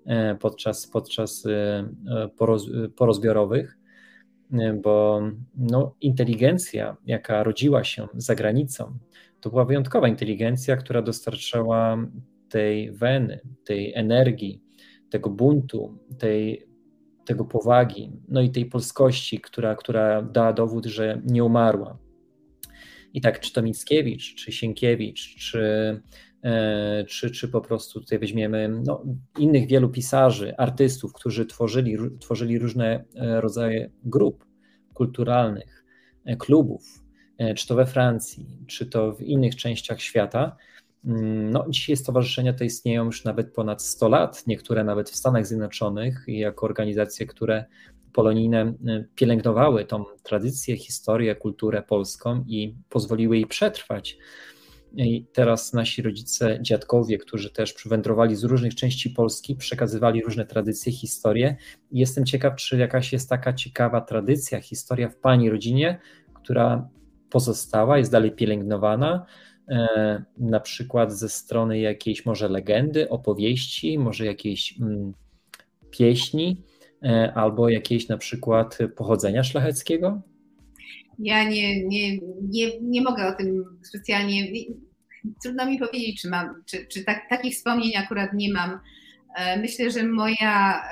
[0.05, 3.77] E, podczas, podczas e, e, poroz, porozbiorowych,
[4.83, 5.21] bo
[5.57, 8.97] no, inteligencja, jaka rodziła się za granicą,
[9.41, 11.97] to była wyjątkowa inteligencja, która dostarczała
[12.49, 14.61] tej weny, tej energii,
[15.09, 16.67] tego buntu, tej,
[17.25, 21.97] tego powagi, no i tej polskości, która, która dała dowód, że nie umarła.
[23.13, 26.01] I tak, czy to Mickiewicz, czy Sienkiewicz, czy
[27.07, 29.03] czy, czy po prostu tutaj weźmiemy no,
[29.37, 34.45] innych wielu pisarzy, artystów, którzy tworzyli, tworzyli różne e, rodzaje grup
[34.93, 35.85] kulturalnych,
[36.25, 37.03] e, klubów,
[37.55, 40.55] czy to we Francji, czy to w innych częściach świata.
[41.05, 45.47] Mm, no, dzisiaj stowarzyszenia te istnieją już nawet ponad 100 lat, niektóre nawet w Stanach
[45.47, 47.65] Zjednoczonych, jako organizacje, które
[48.13, 48.73] polonijne
[49.15, 54.17] pielęgnowały tą tradycję, historię, kulturę polską i pozwoliły jej przetrwać.
[54.95, 60.91] I teraz nasi rodzice, dziadkowie, którzy też przywędrowali z różnych części Polski, przekazywali różne tradycje,
[60.91, 61.55] historie.
[61.91, 65.99] I jestem ciekaw, czy jakaś jest taka ciekawa tradycja, historia w Pani rodzinie,
[66.33, 66.89] która
[67.29, 69.25] pozostała, jest dalej pielęgnowana,
[69.69, 75.13] e, na przykład ze strony jakiejś może legendy, opowieści, może jakiejś mm,
[75.91, 76.63] pieśni,
[77.03, 80.21] e, albo jakiejś na przykład pochodzenia szlacheckiego?
[81.19, 84.47] Ja nie, nie, nie, nie mogę o tym specjalnie.
[85.43, 88.79] Trudno mi powiedzieć, czy mam, czy, czy tak, takich wspomnień akurat nie mam.
[89.35, 90.83] E, myślę, że moja,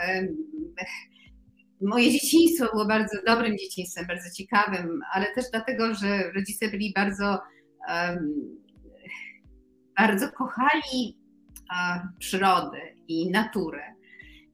[1.82, 7.39] moje dzieciństwo było bardzo dobrym dzieciństwem, bardzo ciekawym, ale też dlatego, że rodzice byli bardzo,
[9.97, 11.17] bardzo kochali
[12.19, 13.98] przyrodę i naturę.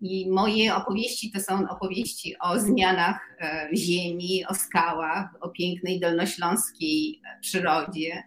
[0.02, 7.22] I moje opowieści to są opowieści o zmianach e, ziemi, o skałach, o pięknej dolnośląskiej
[7.26, 8.24] e, przyrodzie,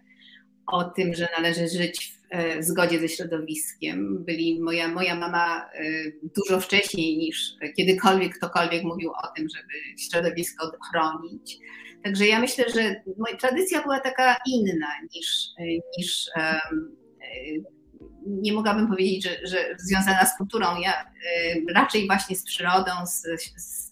[0.67, 4.25] o tym, że należy żyć w e, zgodzie ze środowiskiem.
[4.25, 5.69] Byli moja, moja mama
[6.37, 11.57] dużo wcześniej niż kiedykolwiek ktokolwiek mówił o tym, żeby środowisko chronić.
[12.03, 15.47] Także ja myślę, że moja tradycja była taka inna niż,
[15.97, 16.29] niż
[18.27, 20.79] nie mogłabym powiedzieć, że, że związana z kulturą.
[20.79, 21.05] Ja
[21.55, 23.21] y, raczej właśnie z przyrodą, z,
[23.57, 23.91] z,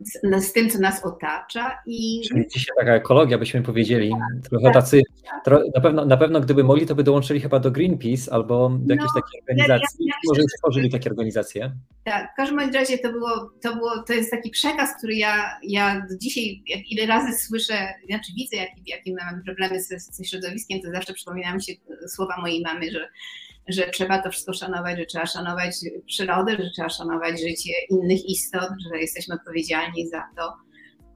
[0.00, 1.78] z, z, tym, co nas otacza.
[1.86, 2.20] I...
[2.28, 4.12] Czyli dzisiaj taka ekologia, byśmy powiedzieli.
[4.50, 5.02] Trochę tacy,
[5.44, 8.94] tro, na, pewno, na pewno gdyby mogli, to by dołączyli chyba do Greenpeace albo do
[8.94, 10.06] jakiejś no, takiej organizacji.
[10.06, 11.72] Ja, ja, Może stworzyli takie organizacje.
[12.04, 16.06] Tak, w każdym razie to było, to było, to jest taki przekaz, który ja, ja
[16.20, 17.74] dzisiaj, jak ile razy słyszę,
[18.08, 21.72] znaczy widzę, jakie jakie mam problemy ze, ze środowiskiem, to zawsze przypominam się
[22.08, 23.08] słowa mojej mamy, że
[23.72, 28.70] że trzeba to wszystko szanować, że trzeba szanować przyrodę, że trzeba szanować życie innych istot,
[28.92, 30.52] że jesteśmy odpowiedzialni za to.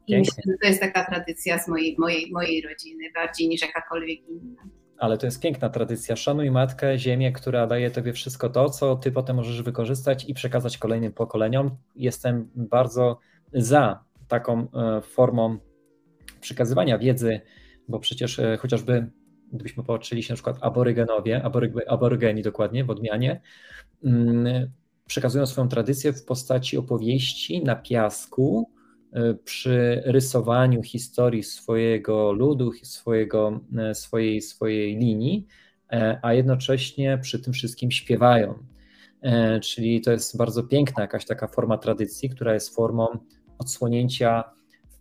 [0.07, 4.29] I myślę, że to jest taka tradycja z mojej, mojej, mojej rodziny, bardziej niż jakakolwiek
[4.29, 4.63] inna.
[4.99, 6.17] Ale to jest piękna tradycja.
[6.17, 10.79] Szanuj matkę, ziemię, która daje tobie wszystko to, co ty potem możesz wykorzystać i przekazać
[10.79, 11.77] kolejnym pokoleniom.
[11.97, 13.19] Jestem bardzo
[13.53, 15.59] za taką e, formą
[16.41, 17.41] przekazywania wiedzy,
[17.89, 19.11] bo przecież e, chociażby
[19.55, 21.43] gdybyśmy popatrzyli się na przykład aborygenowie,
[21.89, 23.41] aborygeni dokładnie w odmianie,
[24.05, 24.71] mm,
[25.07, 28.71] przekazują swoją tradycję w postaci opowieści na piasku,
[29.17, 35.47] y, przy rysowaniu historii swojego ludu, swojego, y, swojej, swojej linii,
[35.93, 38.59] e, a jednocześnie przy tym wszystkim śpiewają.
[39.23, 43.07] E, czyli to jest bardzo piękna jakaś taka forma tradycji, która jest formą
[43.59, 44.45] odsłonięcia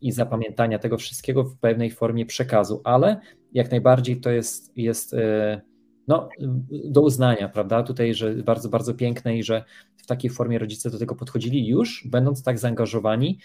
[0.02, 3.22] i zapamiętania tego wszystkiego w pewnej formie przekazu, ale
[3.54, 5.62] jak najbardziej to jest, jest e,
[6.08, 6.30] no,
[6.70, 7.84] do uznania, prawda?
[7.84, 9.64] Tutaj, że bardzo, bardzo piękne i że
[9.98, 13.40] w takiej formie rodzice do tego podchodzili już, będąc tak zaangażowani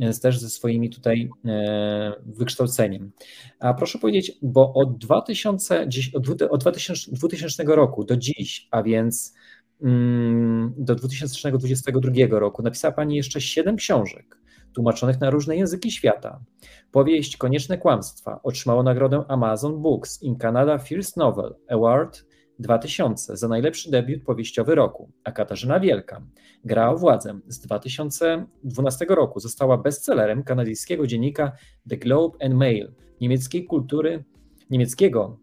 [0.00, 3.12] e, też ze swoimi tutaj e, wykształceniem.
[3.60, 5.88] A proszę powiedzieć, bo od, 2000,
[6.50, 9.34] od 2000, 2000 roku do dziś, a więc
[9.82, 14.43] mm, do 2022 roku napisała Pani jeszcze siedem książek
[14.74, 16.40] tłumaczonych na różne języki świata.
[16.92, 22.24] Powieść Konieczne Kłamstwa otrzymała nagrodę Amazon Books in Canada First Novel Award
[22.58, 26.22] 2000 za najlepszy debiut powieściowy roku, a Katarzyna Wielka
[26.64, 31.52] Gra o władzę z 2012 roku została bestsellerem kanadyjskiego dziennika
[31.88, 34.24] The Globe and Mail, niemieckiej kultury,
[34.70, 35.38] niemieckiego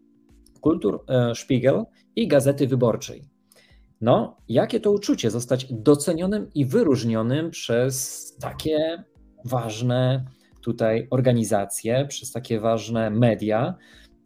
[0.60, 1.84] Kultur e, Spiegel
[2.16, 3.24] i Gazety Wyborczej.
[4.00, 9.04] No, jakie to uczucie zostać docenionym i wyróżnionym przez takie
[9.44, 10.24] ważne
[10.60, 13.74] tutaj organizacje, przez takie ważne media.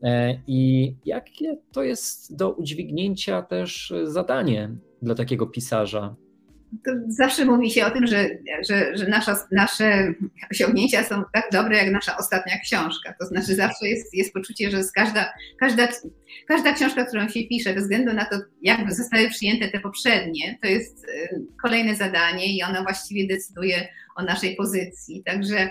[0.02, 6.16] E, I jakie to jest do udźwignięcia też zadanie dla takiego pisarza?
[7.09, 8.29] Zawsze mówi się o tym, że,
[8.68, 10.14] że, że nasza, nasze
[10.50, 13.14] osiągnięcia są tak dobre jak nasza ostatnia książka.
[13.20, 15.88] To znaczy zawsze jest, jest poczucie, że każda, każda,
[16.48, 20.68] każda książka, którą się pisze, bez względu na to, jak zostały przyjęte te poprzednie, to
[20.68, 21.29] jest e,
[21.62, 25.22] kolejne zadanie i ona właściwie decyduje o naszej pozycji.
[25.24, 25.70] Także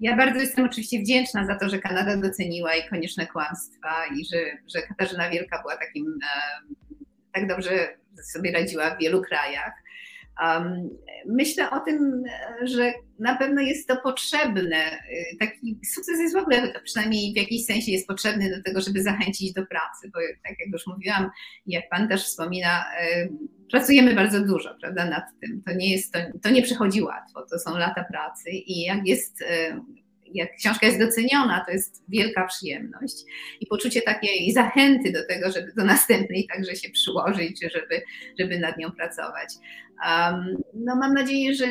[0.00, 4.38] ja bardzo jestem oczywiście wdzięczna za to, że Kanada doceniła i konieczne kłamstwa i że,
[4.74, 6.74] że Katarzyna Wielka była takim, e,
[7.32, 7.88] tak dobrze
[8.32, 9.72] sobie radziła w wielu krajach.
[11.26, 12.22] Myślę o tym,
[12.62, 15.02] że na pewno jest to potrzebne.
[15.40, 19.52] Taki sukces jest w ogóle, przynajmniej w jakimś sensie jest potrzebny do tego, żeby zachęcić
[19.52, 21.30] do pracy, bo tak jak już mówiłam,
[21.66, 22.84] jak Pan też wspomina,
[23.70, 25.62] pracujemy bardzo dużo, prawda, nad tym.
[25.66, 29.44] To nie jest, to, to nie przychodzi łatwo, to są lata pracy i jak jest
[30.34, 33.14] jak książka jest doceniona, to jest wielka przyjemność
[33.60, 38.02] i poczucie takiej zachęty do tego, żeby do następnej także się przyłożyć, żeby,
[38.38, 39.54] żeby nad nią pracować.
[40.74, 41.66] No mam nadzieję, że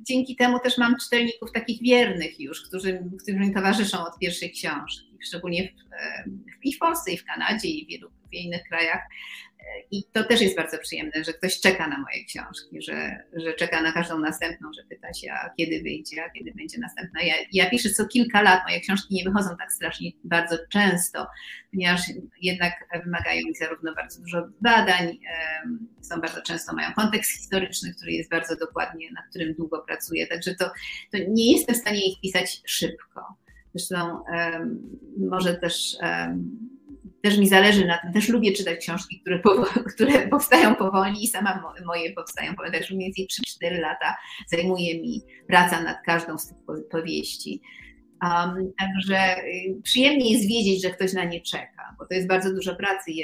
[0.00, 5.18] dzięki temu też mam czytelników takich wiernych już, którzy, którzy mi towarzyszą od pierwszej książki,
[5.26, 9.00] szczególnie w, i w Polsce, i w Kanadzie, i w wielu w innych krajach.
[9.90, 13.82] I to też jest bardzo przyjemne, że ktoś czeka na moje książki, że, że czeka
[13.82, 17.22] na każdą następną, że pyta się, a kiedy wyjdzie, a kiedy będzie następna.
[17.22, 21.26] Ja, ja piszę co kilka lat, moje książki nie wychodzą tak strasznie bardzo często,
[21.70, 22.00] ponieważ
[22.42, 22.72] jednak
[23.04, 25.18] wymagają mi zarówno bardzo dużo badań,
[26.00, 30.54] są bardzo często, mają kontekst historyczny, który jest bardzo dokładnie, na którym długo pracuję, także
[30.54, 30.64] to,
[31.12, 33.34] to nie jestem w stanie ich pisać szybko.
[33.74, 34.22] Zresztą
[35.18, 35.96] może też
[37.22, 39.40] też mi zależy na tym, też lubię czytać książki, które,
[39.94, 44.16] które powstają powoli i sama moje powstają powoli, także mniej więcej 3-4 lata
[44.46, 46.56] zajmuje mi praca nad każdą z tych
[46.90, 47.62] powieści.
[48.22, 52.54] Um, także y, przyjemnie jest wiedzieć, że ktoś na nie czeka, bo to jest bardzo
[52.54, 53.20] dużo pracy i,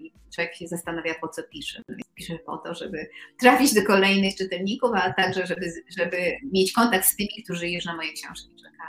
[0.00, 1.82] i człowiek się zastanawia, po co pisze.
[2.14, 3.08] Pisze po to, żeby
[3.40, 6.16] trafić do kolejnych czytelników, a także, żeby, żeby
[6.52, 8.81] mieć kontakt z tymi, którzy już na moje książki czekają.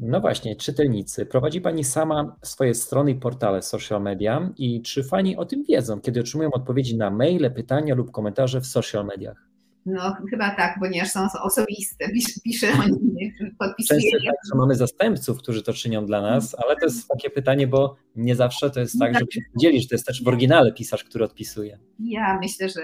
[0.00, 1.26] No właśnie, czytelnicy.
[1.26, 6.00] Prowadzi Pani sama swoje strony i portale social media i czy Fani o tym wiedzą,
[6.00, 9.48] kiedy otrzymują odpowiedzi na maile, pytania lub komentarze w social mediach?
[9.86, 12.08] No chyba tak, ponieważ są osobiste,
[12.44, 14.00] piszę o nich, podpisuję.
[14.00, 17.66] Często tak, że mamy zastępców, którzy to czynią dla nas, ale to jest takie pytanie,
[17.66, 20.72] bo nie zawsze to jest tak, że się dzieli, że to jest też w oryginale
[20.72, 21.78] pisarz, który odpisuje.
[22.00, 22.82] Ja myślę, że,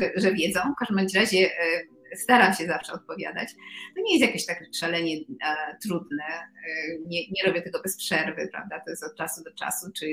[0.00, 0.60] że, że wiedzą.
[0.60, 1.50] W każdym razie e,
[2.16, 3.48] staram się zawsze odpowiadać.
[3.96, 6.24] To nie jest jakieś tak szalenie e, trudne.
[6.24, 8.80] E, nie, nie robię tego bez przerwy, prawda?
[8.80, 10.06] To jest od czasu do czasu, czy,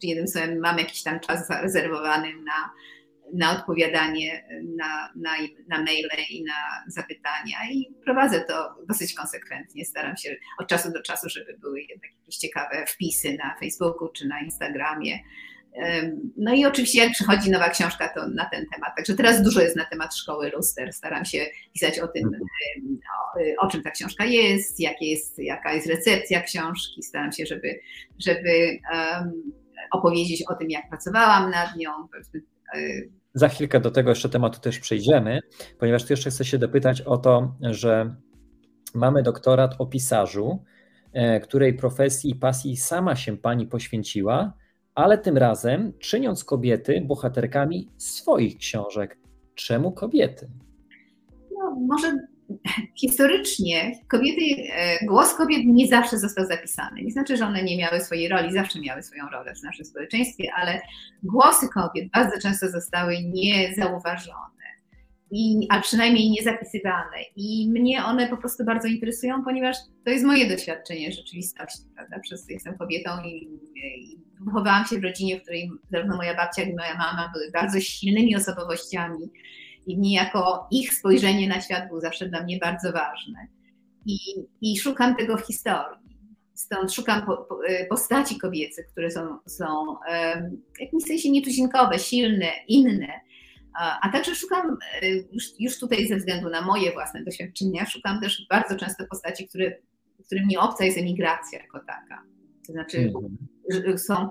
[0.00, 2.70] czy jednym słowem mam jakiś tam czas zarezerwowany na,
[3.34, 4.44] na odpowiadanie
[4.76, 5.30] na, na,
[5.68, 9.84] na maile i na zapytania i prowadzę to dosyć konsekwentnie.
[9.84, 14.28] Staram się od czasu do czasu, żeby były jednak jakieś ciekawe wpisy na Facebooku czy
[14.28, 15.18] na Instagramie
[16.36, 18.90] no i oczywiście jak przychodzi nowa książka, to na ten temat.
[18.96, 20.92] Także teraz dużo jest na temat szkoły luster.
[20.92, 22.42] Staram się pisać o tym, mhm.
[23.60, 27.02] o, o czym ta książka jest, jakie jest, jaka jest recepcja książki.
[27.02, 27.80] Staram się, żeby,
[28.18, 29.52] żeby um,
[29.92, 31.90] opowiedzieć o tym, jak pracowałam nad nią.
[32.74, 32.78] E,
[33.34, 35.40] Za chwilkę do tego jeszcze tematu też przejdziemy,
[35.78, 38.14] ponieważ tu jeszcze chcę się dopytać o to, że
[38.94, 40.64] mamy doktorat o pisarzu,
[41.12, 44.61] e, której profesji i pasji sama się pani poświęciła
[44.94, 49.18] ale tym razem czyniąc kobiety bohaterkami swoich książek.
[49.54, 50.48] Czemu kobiety?
[51.58, 52.16] No, może
[53.00, 54.40] historycznie kobiety,
[54.72, 57.02] e, głos kobiet nie zawsze został zapisany.
[57.02, 60.48] Nie znaczy, że one nie miały swojej roli, zawsze miały swoją rolę w naszym społeczeństwie,
[60.56, 60.80] ale
[61.22, 64.51] głosy kobiet bardzo często zostały niezauważone
[65.34, 67.16] i, a przynajmniej nie zapisywane.
[67.36, 72.20] I mnie one po prostu bardzo interesują, ponieważ to jest moje doświadczenie rzeczywistości, prawda?
[72.20, 76.70] Przez jestem kobietą i, i wychowałam się w rodzinie, w której zarówno moja babcia, jak
[76.70, 79.30] i moja mama były bardzo silnymi osobowościami
[79.86, 83.46] i niejako ich spojrzenie na świat było zawsze dla mnie bardzo ważne.
[84.06, 84.18] I,
[84.60, 86.02] i szukam tego w historii.
[86.54, 87.58] Stąd szukam po, po,
[87.90, 89.66] postaci kobiece, które są, są
[90.76, 93.20] w jakimś sensie nietuzinkowe, silne, inne,
[94.02, 98.46] a także szukam, e, już, już tutaj ze względu na moje własne doświadczenia, szukam też
[98.50, 99.72] bardzo często postaci, które,
[100.26, 102.22] którym nie obca jest emigracja jako taka.
[102.66, 103.12] To znaczy
[103.74, 103.98] mhm.
[103.98, 104.28] są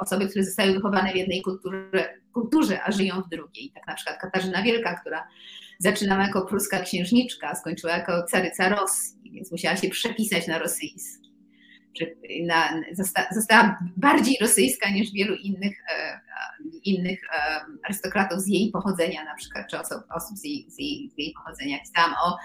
[0.00, 3.72] osoby, które zostały wychowane w jednej kulturze, kulturze, a żyją w drugiej.
[3.74, 5.28] Tak na przykład Katarzyna Wielka, która
[5.78, 11.29] zaczynała jako pruska księżniczka, skończyła jako caryca Rosji, więc musiała się przepisać na rosyjski
[12.46, 12.82] na,
[13.32, 16.20] została bardziej rosyjska niż wielu innych, e,
[16.84, 21.10] innych e, arystokratów z jej pochodzenia, na przykład, czy osób, osób z, jej, z, jej,
[21.14, 21.78] z jej pochodzenia.
[21.80, 22.36] Pisałam o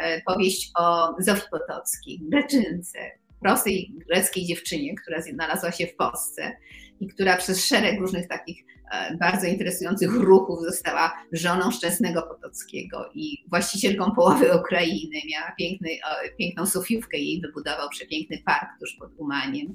[0.00, 2.98] e, powieść o Zofii Potockiej, Greczynce,
[3.40, 6.56] prostej greckiej dziewczynie, która znalazła się w Polsce
[7.00, 8.64] i która przez szereg różnych takich
[9.20, 15.16] bardzo interesujących ruchów została żoną Szczęsnego Potockiego i właścicielką połowy Ukrainy.
[15.30, 15.88] Miała piękny,
[16.38, 19.74] piękną sofiówkę jej wybudował przepiękny park tuż pod Umaniem.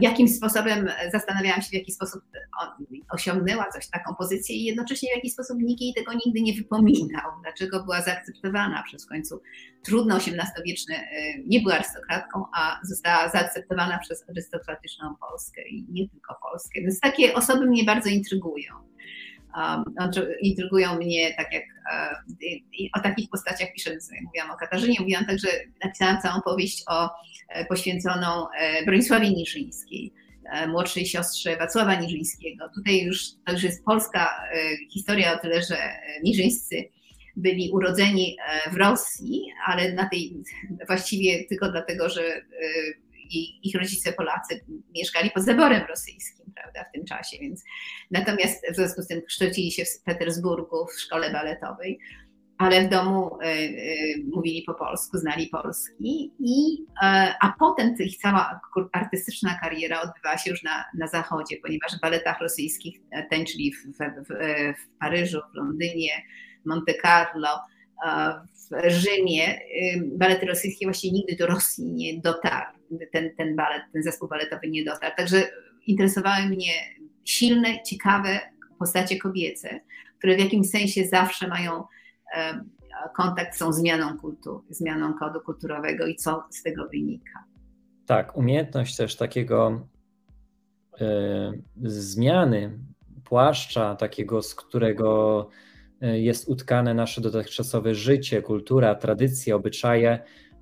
[0.00, 2.22] Jakim sposobem, zastanawiałam się, w jaki sposób
[3.10, 7.30] osiągnęła coś, taką pozycję i jednocześnie w jaki sposób nikt jej tego nigdy nie wypominał.
[7.42, 9.42] Dlaczego była zaakceptowana przez w końcu
[9.84, 16.34] trudno XVIII-wieczny, y, nie była arystokratką, a została zaakceptowana przez arystokratyczną Polskę i nie tylko
[16.42, 16.80] Polskę.
[16.80, 18.91] Więc takie osoby mnie bardzo intrygują.
[19.56, 19.84] Um,
[20.40, 22.36] intrygują mnie, tak jak um,
[22.96, 23.90] o takich postaciach piszę,
[24.24, 25.48] mówiłam o Katarzynie, mówiłam także,
[25.84, 27.10] napisałam całą powieść o
[27.48, 30.12] e, poświęconą e, Bronisławie Niżyńskiej,
[30.68, 32.68] młodszej siostrze Wacława Niżyńskiego.
[32.74, 34.34] Tutaj już już jest polska
[34.90, 35.76] historia o tyle, że
[36.22, 36.84] Niżyńscy
[37.36, 38.36] byli urodzeni
[38.72, 40.36] w Rosji, ale na tej
[40.86, 42.22] właściwie tylko dlatego, że
[43.62, 44.60] ich rodzice Polacy
[44.94, 47.64] mieszkali pod zaborem rosyjskim, prawda, w tym czasie, więc
[48.10, 51.98] natomiast w związku z tym kształcili się w Petersburgu w szkole baletowej,
[52.58, 58.16] ale w domu y, y, mówili po polsku, znali polski, i, y, a potem ich
[58.16, 58.60] cała
[58.92, 63.00] artystyczna kariera odbywała się już na, na zachodzie, ponieważ w baletach rosyjskich
[63.30, 64.28] tańczyli w, w, w,
[64.78, 66.12] w Paryżu, w Londynie,
[66.64, 67.60] Monte Carlo,
[68.70, 69.58] w Rzymie.
[70.04, 72.78] Balety rosyjskie właściwie nigdy do Rosji nie dotarł.
[73.12, 75.12] Ten, ten balet, ten zespół baletowy nie dotarł.
[75.16, 75.50] Także
[75.86, 76.72] interesowały mnie
[77.24, 78.40] silne, ciekawe
[78.78, 79.80] postacie kobiece,
[80.18, 81.84] które w jakimś sensie zawsze mają
[83.16, 87.44] kontakt z tą zmianą kultury, zmianą kodu kulturowego i co z tego wynika.
[88.06, 89.86] Tak, umiejętność też takiego
[91.00, 91.04] y,
[91.82, 92.78] zmiany
[93.24, 95.48] płaszcza, takiego, z którego
[96.00, 100.18] e, jest utkane nasze dotychczasowe życie, kultura, tradycje, obyczaje,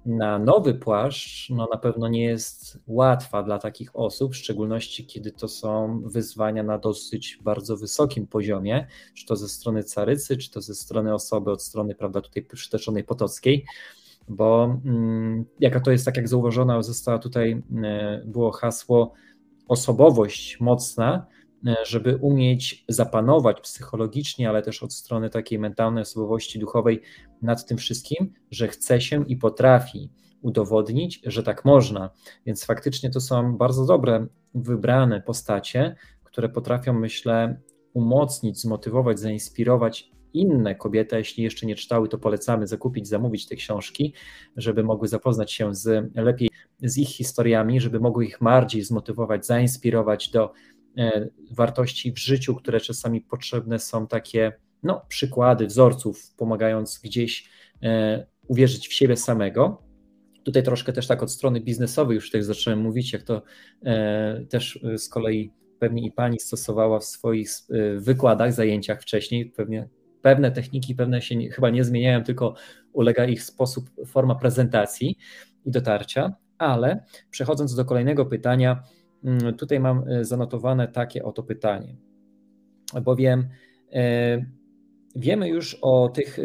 [0.07, 5.33] na nowy płaszcz no na pewno nie jest łatwa dla takich osób, w szczególności kiedy
[5.33, 10.61] to są wyzwania na dosyć bardzo wysokim poziomie, czy to ze strony carycy, czy to
[10.61, 13.65] ze strony osoby od strony, prawda, tutaj przytoczonej potockiej,
[14.29, 19.13] bo mm, jaka to jest, tak jak zauważona została tutaj, e, było hasło
[19.69, 21.27] osobowość mocna,
[21.85, 27.01] żeby umieć zapanować psychologicznie, ale też od strony takiej mentalnej osobowości duchowej
[27.43, 30.11] nad tym wszystkim, że chce się i potrafi
[30.43, 32.11] udowodnić, że tak można.
[32.47, 37.61] Więc faktycznie to są bardzo dobre, wybrane postacie, które potrafią, myślę,
[37.95, 44.15] umocnić, zmotywować, zainspirować inne kobiety, jeśli jeszcze nie czytały, to polecamy zakupić, zamówić te książki,
[44.57, 46.49] żeby mogły zapoznać się z, lepiej
[46.83, 50.53] z ich historiami, żeby mogły ich bardziej zmotywować, zainspirować do e,
[51.51, 57.51] wartości w życiu, które czasami potrzebne są takie no, przykłady, wzorców, pomagając gdzieś
[57.83, 59.83] e, uwierzyć w siebie samego.
[60.45, 63.43] Tutaj troszkę też tak od strony biznesowej już tutaj zacząłem mówić, jak to
[63.85, 67.51] e, też z kolei pewnie i pani stosowała w swoich
[67.97, 69.89] wykładach, zajęciach wcześniej, pewnie
[70.23, 72.55] pewne techniki, pewne się nie, chyba nie zmieniają, tylko
[72.93, 75.19] ulega ich sposób, forma prezentacji
[75.65, 78.83] i dotarcia, ale przechodząc do kolejnego pytania,
[79.59, 81.97] tutaj mam e, zanotowane takie oto pytanie,
[83.03, 83.49] bowiem
[83.93, 84.45] e,
[85.17, 86.43] wiemy już o tych e,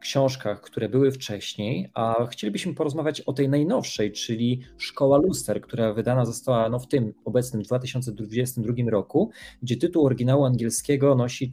[0.00, 6.24] książkach, które były wcześniej, a chcielibyśmy porozmawiać o tej najnowszej, czyli Szkoła Luster, która wydana
[6.24, 9.30] została no, w tym obecnym 2022 roku,
[9.62, 11.50] gdzie tytuł oryginału angielskiego nosi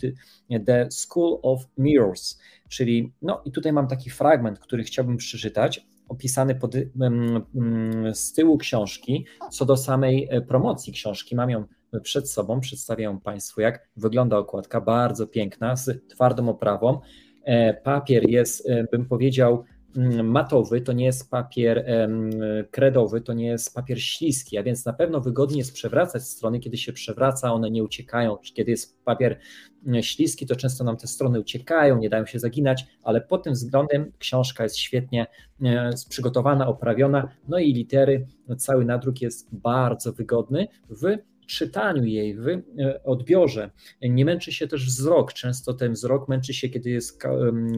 [0.65, 2.39] The School of Mirrors,
[2.69, 6.75] czyli no i tutaj mam taki fragment, który chciałbym przeczytać, opisany pod,
[8.13, 9.25] z tyłu książki.
[9.51, 11.63] Co do samej e, promocji książki, mam ją
[12.03, 16.99] przed sobą, przedstawię ją Państwu, jak wygląda okładka, bardzo piękna, z twardą oprawą.
[17.43, 19.63] E, papier jest, e, bym powiedział,
[20.23, 21.85] matowy, to nie jest papier
[22.71, 26.77] kredowy, to nie jest papier śliski, a więc na pewno wygodnie jest przewracać strony, kiedy
[26.77, 28.37] się przewraca, one nie uciekają.
[28.53, 29.39] Kiedy jest papier
[29.85, 33.53] mm, śliski, to często nam te strony uciekają, nie dają się zaginać, ale pod tym
[33.53, 35.27] względem książka jest świetnie
[35.63, 38.27] e, przygotowana, oprawiona, no i litery,
[38.57, 41.17] cały nadruk jest bardzo wygodny w
[41.47, 42.63] czytaniu jej, w e,
[43.03, 43.71] odbiorze.
[44.01, 45.33] Nie męczy się też wzrok.
[45.33, 47.23] Często ten wzrok męczy się, kiedy jest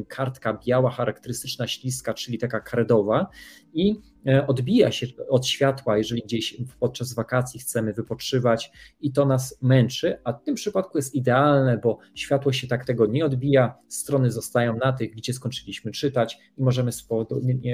[0.07, 3.27] kartka biała, charakterystyczna, śliska, czyli taka kredowa
[3.73, 3.95] i
[4.27, 10.17] e, odbija się od światła, jeżeli gdzieś podczas wakacji chcemy wypoczywać i to nas męczy,
[10.23, 14.77] a w tym przypadku jest idealne, bo światło się tak tego nie odbija, strony zostają
[14.77, 16.91] na tych, gdzie skończyliśmy czytać i możemy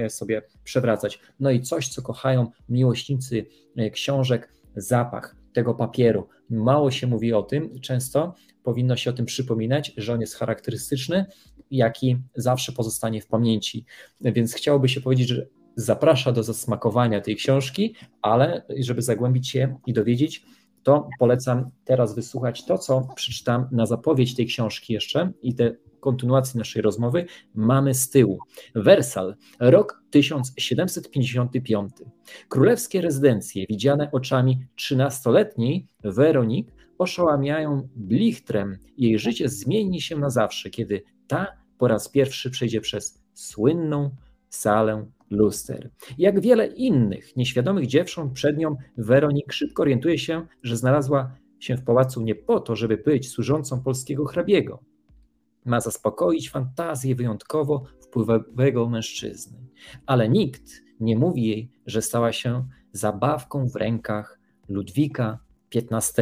[0.10, 1.20] sobie przewracać.
[1.40, 3.46] No i coś, co kochają miłośnicy
[3.78, 6.28] e, książek, zapach tego papieru.
[6.50, 8.34] Mało się mówi o tym, często
[8.64, 11.26] powinno się o tym przypominać, że on jest charakterystyczny,
[11.72, 13.86] jaki zawsze pozostanie w pamięci.
[14.22, 19.94] Więc chciałoby się powiedzieć, że zaprasza do zasmakowania tej książki, ale żeby zagłębić się i
[19.94, 20.46] dowiedzieć,
[20.84, 25.76] to polecam teraz wysłuchać to, co przeczytam na zapowiedź tej książki jeszcze i te
[26.06, 27.26] kontynuacji naszej rozmowy
[27.56, 28.40] mamy z tyłu.
[28.76, 31.92] Wersal, rok 1755.
[32.50, 38.78] Królewskie rezydencje, widziane oczami 13-letniej Weronik, oszałamiają blichtrem.
[38.98, 41.48] Jej życie zmieni się na zawsze, kiedy ta
[41.78, 44.10] po raz pierwszy przejdzie przez słynną
[44.50, 45.90] salę luster.
[46.18, 51.84] Jak wiele innych nieświadomych dziewcząt przed nią, Weronik szybko orientuje się, że znalazła się w
[51.84, 54.84] pałacu nie po to, żeby być służącą polskiego hrabiego
[55.66, 59.58] ma zaspokoić fantazję wyjątkowo wpływowego mężczyzny.
[60.06, 60.64] Ale nikt
[61.00, 64.40] nie mówi jej, że stała się zabawką w rękach
[64.70, 65.40] Ludwika
[65.76, 66.22] XV.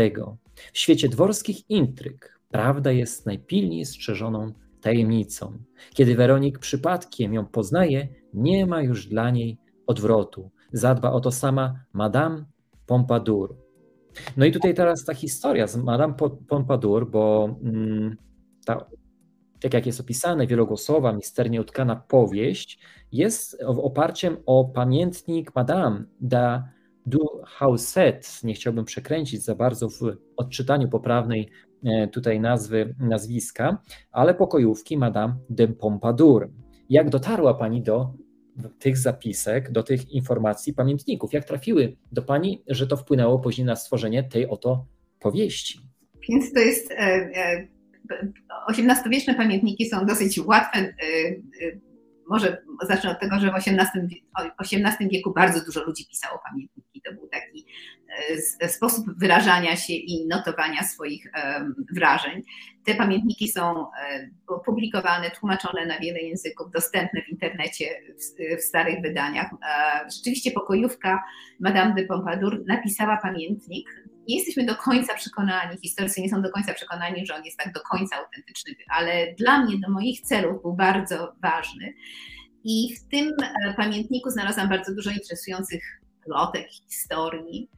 [0.74, 5.58] W świecie dworskich intryg prawda jest najpilniej strzeżoną tajemnicą.
[5.94, 10.52] Kiedy Weronik przypadkiem ją poznaje, nie ma już dla niej odwrotu.
[10.74, 12.46] Zadba o to sama Madame
[12.86, 13.56] Pompadour.
[14.38, 16.14] No i tutaj teraz ta historia z Madame
[16.48, 18.18] Pompadour, bo mm,
[18.66, 18.86] ta
[19.64, 22.80] tak jak jest opisane, wielogłosowa, misternie utkana powieść,
[23.12, 26.70] jest oparciem o pamiętnik Madame da
[27.06, 28.44] du Hauset.
[28.44, 30.00] Nie chciałbym przekręcić za bardzo w
[30.38, 31.50] odczytaniu poprawnej
[31.86, 36.50] e, tutaj nazwy, nazwiska, ale pokojówki Madame de Pompadour.
[36.90, 38.14] Jak dotarła Pani do
[38.80, 41.34] tych zapisek, do tych informacji, pamiętników?
[41.34, 44.86] Jak trafiły do Pani, że to wpłynęło później na stworzenie tej oto
[45.20, 45.80] powieści?
[46.30, 47.73] Więc to jest e, e,
[48.70, 50.80] XVIII-wieczne pamiętniki są dosyć łatwe.
[50.80, 51.82] Y, y,
[52.30, 54.24] może zacznę od tego, że w XVIII,
[54.60, 57.02] XVIII wieku bardzo dużo ludzi pisało pamiętniki.
[57.02, 57.66] To był taki
[58.64, 61.32] y, sposób wyrażania się i notowania swoich
[61.96, 62.42] wrażeń.
[62.86, 63.86] Te pamiętniki są
[64.66, 69.50] publikowane, tłumaczone na wiele języków, dostępne w internecie w, w starych wydaniach.
[70.16, 71.24] Rzeczywiście pokojówka
[71.60, 73.90] Madame de Pompadour napisała pamiętnik
[74.28, 77.74] nie jesteśmy do końca przekonani, historycy nie są do końca przekonani, że on jest tak
[77.74, 81.94] do końca autentyczny, ale dla mnie, do moich celów był bardzo ważny.
[82.64, 85.84] I w tym e, pamiętniku znalazłam bardzo dużo interesujących
[86.26, 87.70] plotek, historii,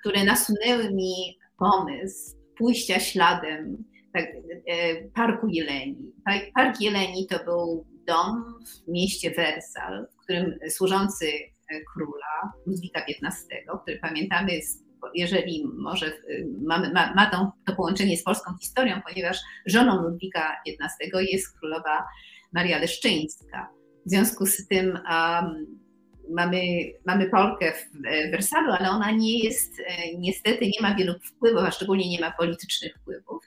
[0.00, 4.26] które nasunęły mi pomysł pójścia śladem tak,
[4.66, 6.12] e, Parku Jeleni.
[6.54, 13.46] Park Jeleni to był dom w mieście Wersal, w którym służący e, króla Ludwika XV,
[13.82, 14.84] który pamiętamy jest
[15.14, 16.12] jeżeli może
[16.66, 22.04] ma, ma, ma to, to połączenie z polską historią, ponieważ żoną Ludwika XV jest królowa
[22.52, 23.68] Maria Leszczyńska.
[24.06, 25.66] W związku z tym um,
[26.30, 26.62] mamy,
[27.06, 29.72] mamy Polkę w Wersalu, ale ona nie jest,
[30.18, 33.44] niestety nie ma wielu wpływów, a szczególnie nie ma politycznych wpływów.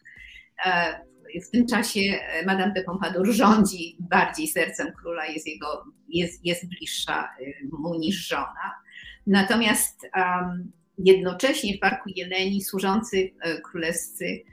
[0.66, 1.00] E,
[1.48, 2.00] w tym czasie
[2.46, 7.30] Madame de Pompadour rządzi bardziej sercem króla, jest, jego, jest, jest bliższa
[7.72, 8.74] mu niż żona.
[9.28, 14.44] Natomiast um, jednocześnie w Parku Jeleni służący e, królewscy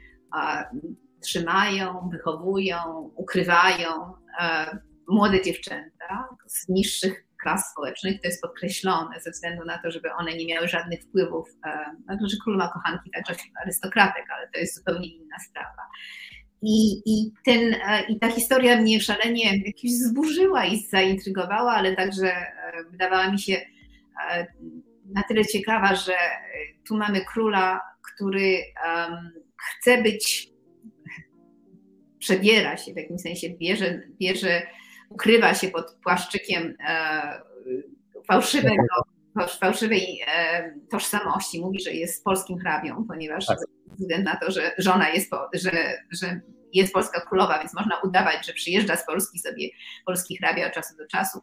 [1.21, 4.79] trzymają, wychowują, ukrywają e,
[5.09, 8.21] młode dziewczęta z niższych klas społecznych.
[8.21, 11.49] To jest podkreślone ze względu na to, żeby one nie miały żadnych wpływów.
[11.67, 15.83] E, znaczy, król ma kochanki także arystokratek, ale to jest zupełnie inna sprawa.
[16.63, 17.77] I, i, ten,
[18.09, 22.33] I ta historia mnie szalenie jakoś zburzyła i zaintrygowała, ale także
[22.91, 23.61] wydawała mi się
[25.05, 26.17] na tyle ciekawa, że
[26.89, 27.81] tu mamy króla,
[28.15, 30.49] który um, chce być,
[32.19, 34.67] przebiera się w jakimś sensie, bierze, bierze
[35.11, 37.43] ukrywa się pod płaszczykiem e,
[38.29, 38.85] fałszywego,
[39.61, 41.61] fałszywej e, tożsamości.
[41.61, 43.59] Mówi, że jest polskim hrabią, ponieważ tak.
[43.59, 46.41] ze względu na to, że żona jest, po, że, że
[46.73, 49.69] jest polska królowa, więc można udawać, że przyjeżdża z Polski sobie
[50.07, 51.41] polski hrabia od czasu do czasu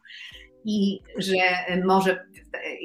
[0.64, 1.36] i że
[1.84, 2.26] może,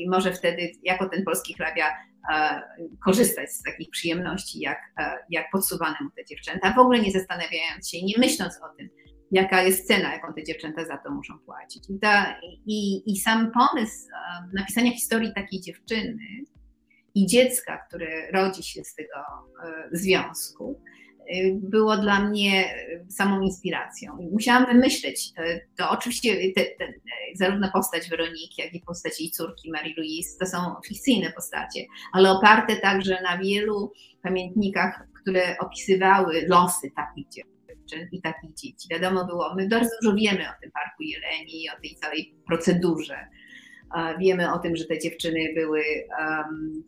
[0.08, 1.86] może wtedy jako ten polski hrabia
[2.34, 2.62] e,
[3.06, 7.90] korzystać z takich przyjemności, jak, e, jak podsuwane mu te dziewczęta, w ogóle nie zastanawiając
[7.90, 8.90] się, nie myśląc o tym,
[9.32, 11.84] jaka jest cena, jaką te dziewczęta za to muszą płacić.
[11.90, 16.18] I, ta, i, i sam pomysł e, napisania historii takiej dziewczyny
[17.16, 19.24] i dziecka, które rodzi się z tego
[19.92, 20.82] związku,
[21.54, 22.66] było dla mnie
[23.10, 24.18] samą inspiracją.
[24.32, 25.32] Musiałam wymyśleć,
[25.78, 26.94] to oczywiście te, te,
[27.36, 30.58] zarówno postać Weroniki, jak i postać jej córki Marie-Louise to są
[30.88, 31.80] fikcyjne postacie,
[32.14, 33.92] ale oparte także na wielu
[34.24, 38.88] pamiętnikach, które opisywały losy takich dziewczyn i takich dzieci.
[38.92, 43.28] Wiadomo było, my bardzo dużo wiemy o tym Parku Jeleni i o tej całej procedurze.
[44.20, 45.84] Wiemy o tym, że te dziewczyny były
[46.20, 46.84] um,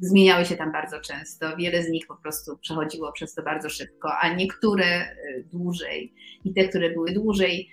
[0.00, 1.56] zmieniały się tam bardzo często.
[1.56, 6.14] Wiele z nich po prostu przechodziło przez to bardzo szybko, a niektóre y, dłużej.
[6.44, 7.70] I te, które były dłużej,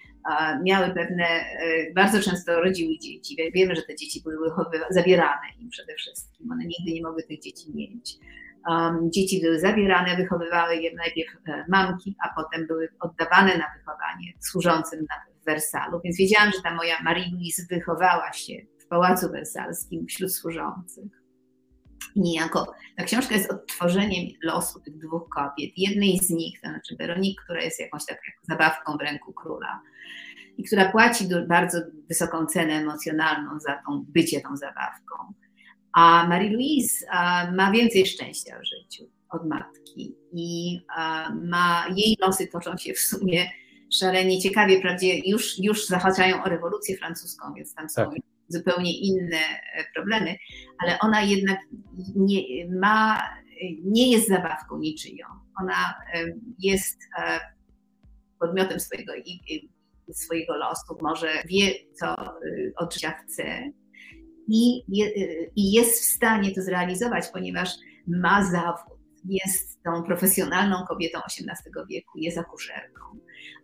[0.64, 1.26] miały pewne,
[1.64, 3.38] y, bardzo często rodziły dzieci.
[3.54, 4.52] Wiemy, że te dzieci były
[4.90, 6.52] zabierane im przede wszystkim.
[6.52, 8.18] One nigdy nie mogły tych dzieci mieć.
[8.68, 14.34] Um, dzieci były zabierane, wychowywały je najpierw e, mamki, a potem były oddawane na wychowanie
[14.40, 16.02] służącym na Wersalu.
[16.04, 21.21] Więc wiedziałam, że ta moja Marie-Louise wychowała się w Pałacu Wersalskim wśród służących
[22.16, 25.72] niejako ta książka jest odtworzeniem losu tych dwóch kobiet.
[25.78, 29.82] Jednej z nich, to znaczy Weronik, która jest jakąś taką zabawką w ręku króla
[30.58, 31.78] i która płaci bardzo
[32.10, 35.34] wysoką cenę emocjonalną za tą bycie tą zabawką.
[35.94, 37.06] A Marie-Louise
[37.56, 40.80] ma więcej szczęścia w życiu od matki i
[41.44, 43.52] ma, jej losy toczą się w sumie
[43.94, 49.38] szalenie ciekawie, wprawdzie już, już zahaczają o rewolucję francuską, więc tam są tak zupełnie inne
[49.38, 50.36] e, problemy,
[50.84, 51.60] ale ona jednak
[52.16, 52.42] nie,
[52.80, 53.22] ma,
[53.84, 55.26] nie jest zabawką niczyją.
[55.62, 56.26] Ona e,
[56.60, 57.40] jest e,
[58.40, 59.14] podmiotem swojego,
[60.12, 62.16] swojego losu, może wie, co
[62.78, 63.72] od życia chce
[64.48, 64.84] i,
[65.56, 67.70] i jest w stanie to zrealizować, ponieważ
[68.08, 68.91] ma zawód.
[69.26, 73.02] Jest tą profesjonalną kobietą XVIII wieku, jest akuszerką.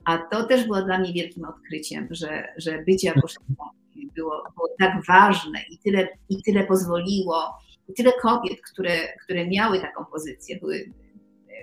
[0.06, 3.56] A to też było dla mnie wielkim odkryciem, że, że bycie akuszerką
[4.18, 9.80] było, było tak ważne i tyle, i tyle pozwoliło, i tyle kobiet, które, które miały
[9.80, 10.94] taką pozycję, były,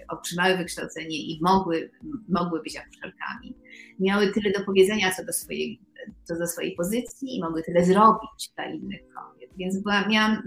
[0.09, 1.91] otrzymały wykształcenie i mogły,
[2.29, 3.57] mogły być akuszerkami,
[4.01, 5.81] miały tyle do powiedzenia co do swojej,
[6.25, 9.51] co do swojej pozycji i mogły tyle zrobić dla innych kobiet.
[9.57, 10.43] Więc była, miałam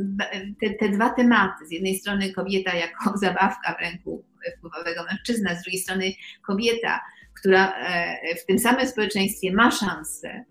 [0.61, 1.67] te, te dwa tematy.
[1.67, 4.25] Z jednej strony kobieta jako zabawka w ręku
[4.57, 6.11] wpływowego mężczyzna, z drugiej strony
[6.47, 6.99] kobieta,
[7.39, 10.45] która e, w tym samym społeczeństwie ma szansę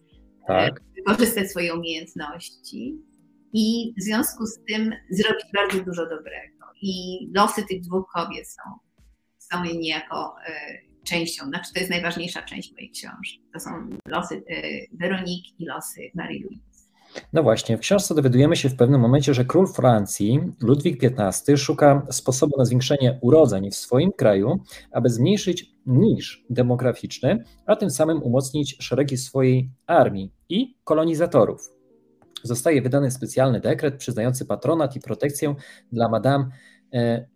[0.47, 0.81] tak.
[0.97, 2.97] wykorzystać swoje umiejętności
[3.53, 6.67] i w związku z tym zrobić bardzo dużo dobrego.
[6.83, 8.63] I losy tych dwóch kobiet są,
[9.53, 10.53] są niejako e,
[11.05, 13.43] częścią, znaczy to jest najważniejsza część mojej książki.
[13.53, 13.71] To są
[14.09, 16.67] losy e, Weroniki i losy Marie-Louise.
[17.33, 22.07] No właśnie, w książce dowiadujemy się w pewnym momencie, że król Francji, Ludwik XV, szuka
[22.11, 24.61] sposobu na zwiększenie urodzeń w swoim kraju,
[24.93, 31.71] aby zmniejszyć niż demograficzny, a tym samym umocnić szeregi swojej armii i kolonizatorów.
[32.43, 35.55] Zostaje wydany specjalny dekret przyznający patronat i protekcję
[35.93, 36.49] dla Madame
[36.93, 37.29] e,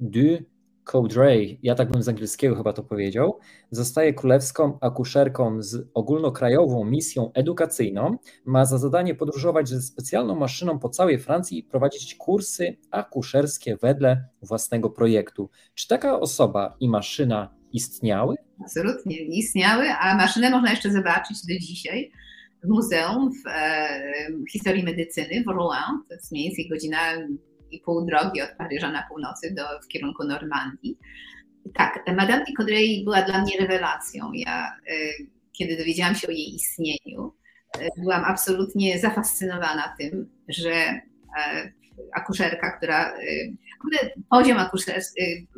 [0.93, 3.39] du Codray, ja tak bym z angielskiego chyba to powiedział,
[3.71, 8.17] zostaje królewską akuszerką z ogólnokrajową misją edukacyjną.
[8.45, 14.25] Ma za zadanie podróżować ze specjalną maszyną po całej Francji i prowadzić kursy akuszerskie wedle
[14.43, 15.51] własnego projektu.
[15.75, 18.37] Czy taka osoba i maszyna istniały?
[18.61, 22.13] Absolutnie, istniały, a maszynę można jeszcze zobaczyć do dzisiaj
[22.65, 23.89] w muzeum w e,
[24.53, 26.03] historii medycyny w Rouen.
[26.09, 26.99] To jest mniej więcej godzina
[27.71, 30.99] i pół drogi od Paryża na północy do, w kierunku Normandii.
[31.75, 34.33] Tak, Madame de była dla mnie rewelacją.
[34.35, 34.95] Ja, e,
[35.53, 37.35] kiedy dowiedziałam się o jej istnieniu,
[37.79, 41.01] e, byłam absolutnie zafascynowana tym, że e,
[42.15, 43.15] akuszerka, która,
[44.31, 45.49] poziom akuszerski,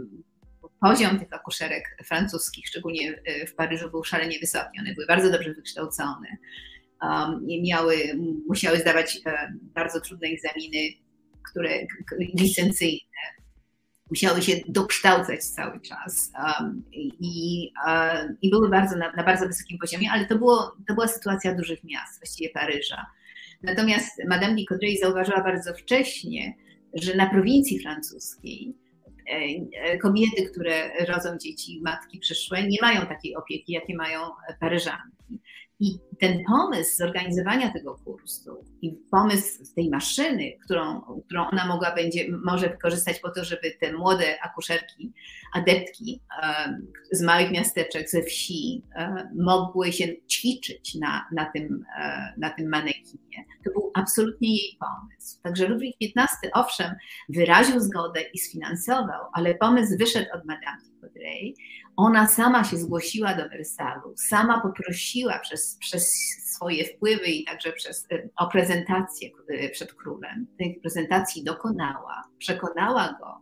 [0.81, 4.81] poziom tych akuszerek francuskich, szczególnie w Paryżu, był szalenie wysoki.
[4.81, 6.37] One były bardzo dobrze wykształcone.
[7.03, 7.97] Um, miały,
[8.49, 9.19] musiały zdawać
[9.53, 10.79] bardzo trudne egzaminy
[11.51, 11.71] które
[12.35, 13.13] licencyjne
[14.13, 16.83] musiały się dokształcać cały czas um,
[17.21, 21.09] i, um, i były bardzo na, na, bardzo wysokim poziomie, ale to, było, to była
[21.09, 23.07] sytuacja dużych miast, właściwie Paryża.
[23.63, 26.55] Natomiast Madame de Coudray zauważyła bardzo wcześnie,
[26.95, 28.75] że na prowincji francuskiej
[29.31, 29.37] e,
[29.83, 34.21] e, kobiety, które rodzą dzieci, matki przyszłe, nie mają takiej opieki, jakie mają
[34.61, 35.41] Paryżanki.
[35.83, 42.27] I ten pomysł zorganizowania tego kursu i pomysł tej maszyny, którą, którą ona mogła będzie,
[42.45, 45.13] może wykorzystać po to, żeby te młode akuszerki,
[45.55, 46.21] adeptki
[47.13, 48.83] z małych miasteczek, ze wsi
[49.35, 51.85] mogły się ćwiczyć na, na, tym,
[52.39, 55.43] na tym manekinie, to był absolutnie jej pomysł.
[55.43, 56.95] Także Ludwik XV, owszem,
[57.29, 61.55] wyraził zgodę i sfinansował, ale pomysł wyszedł od Madame de
[61.97, 66.13] ona sama się zgłosiła do Wersalu, sama poprosiła przez, przez
[66.45, 70.47] swoje wpływy i także przez, e, o prezentację e, przed królem.
[70.59, 73.41] Tej prezentacji dokonała, przekonała go,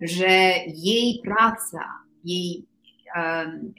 [0.00, 0.28] że
[0.66, 1.84] jej praca,
[2.24, 2.66] jej
[3.16, 3.72] um,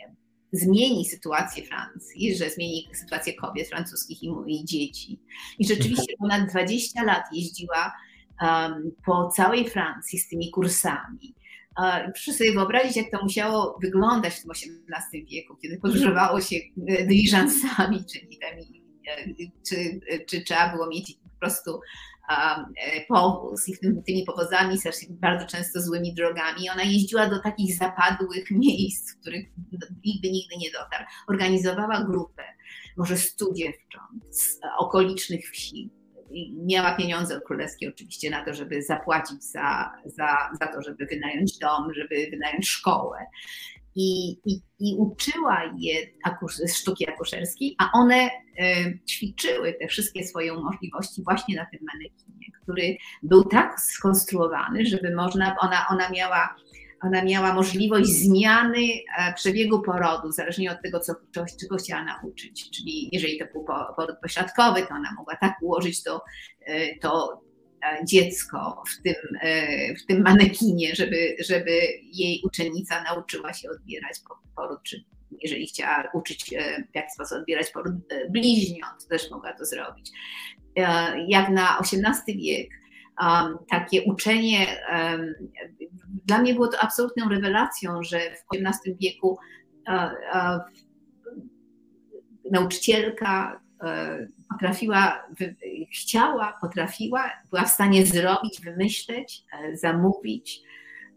[0.52, 5.20] zmieni sytuację Francji, że zmieni sytuację kobiet francuskich i, i dzieci.
[5.60, 7.94] I rzeczywiście ponad 20 lat jeździła
[8.42, 11.36] um, po całej Francji z tymi kursami.
[12.14, 16.56] Proszę sobie wyobrazić, jak to musiało wyglądać w XVIII wieku, kiedy podróżowało się
[16.88, 19.28] e, dyliżansami, czyli e,
[19.70, 21.80] czy, czy trzeba było mieć po prostu
[22.30, 24.78] e, powóz i tymi powozami
[25.10, 26.70] bardzo często złymi drogami.
[26.70, 29.48] Ona jeździła do takich zapadłych miejsc, w których
[30.06, 31.06] nigdy, nigdy nie dotarł.
[31.28, 32.44] Organizowała grupę,
[32.98, 35.90] może stu dziewcząt z okolicznych wsi,
[36.66, 41.58] miała pieniądze od królewskie oczywiście na to, żeby zapłacić za, za, za to, żeby wynająć
[41.58, 43.18] dom, żeby wynająć szkołę.
[43.96, 50.54] I, i, i uczyła je akusz, sztuki akuszerskiej, a one y, ćwiczyły te wszystkie swoje
[50.54, 56.56] możliwości właśnie na tym manekinie, który był tak skonstruowany, żeby można, ona, ona miała
[57.02, 58.86] ona miała możliwość zmiany
[59.18, 61.16] e, przebiegu porodu, zależnie od tego, co,
[61.60, 62.70] czego chciała nauczyć.
[62.72, 66.22] Czyli jeżeli to był poród pośladkowy, to ona mogła tak ułożyć to,
[66.66, 67.42] e, to
[67.84, 69.16] e, dziecko w tym,
[70.04, 71.72] w tym manekinie, żeby, żeby
[72.14, 74.16] jej uczennica nauczyła się odbierać
[74.56, 75.04] poród, czy
[75.42, 76.46] jeżeli chciała uczyć
[76.92, 77.94] w jaki sposób odbierać poród
[78.30, 80.12] bliźniąt, też mogła to zrobić.
[81.28, 82.70] Jak na XVIII wiek,
[83.70, 84.68] takie uczenie
[86.26, 89.38] dla mnie było to absolutną rewelacją, że w XVIII wieku
[92.52, 95.28] nauczycielka e, potrafiła,
[95.94, 100.62] chciała, potrafiła, była w stanie zrobić, wymyśleć, e, zamówić,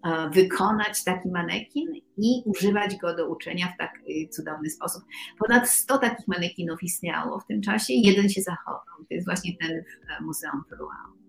[0.05, 1.89] e, wykonać taki manekin
[2.19, 3.93] i używać go do uczenia w tak
[4.31, 5.03] cudowny sposób.
[5.39, 9.05] Ponad 100 takich manekinów istniało w tym czasie, jeden się zachował.
[9.09, 11.22] To jest właśnie ten w Muzeum Peruanu.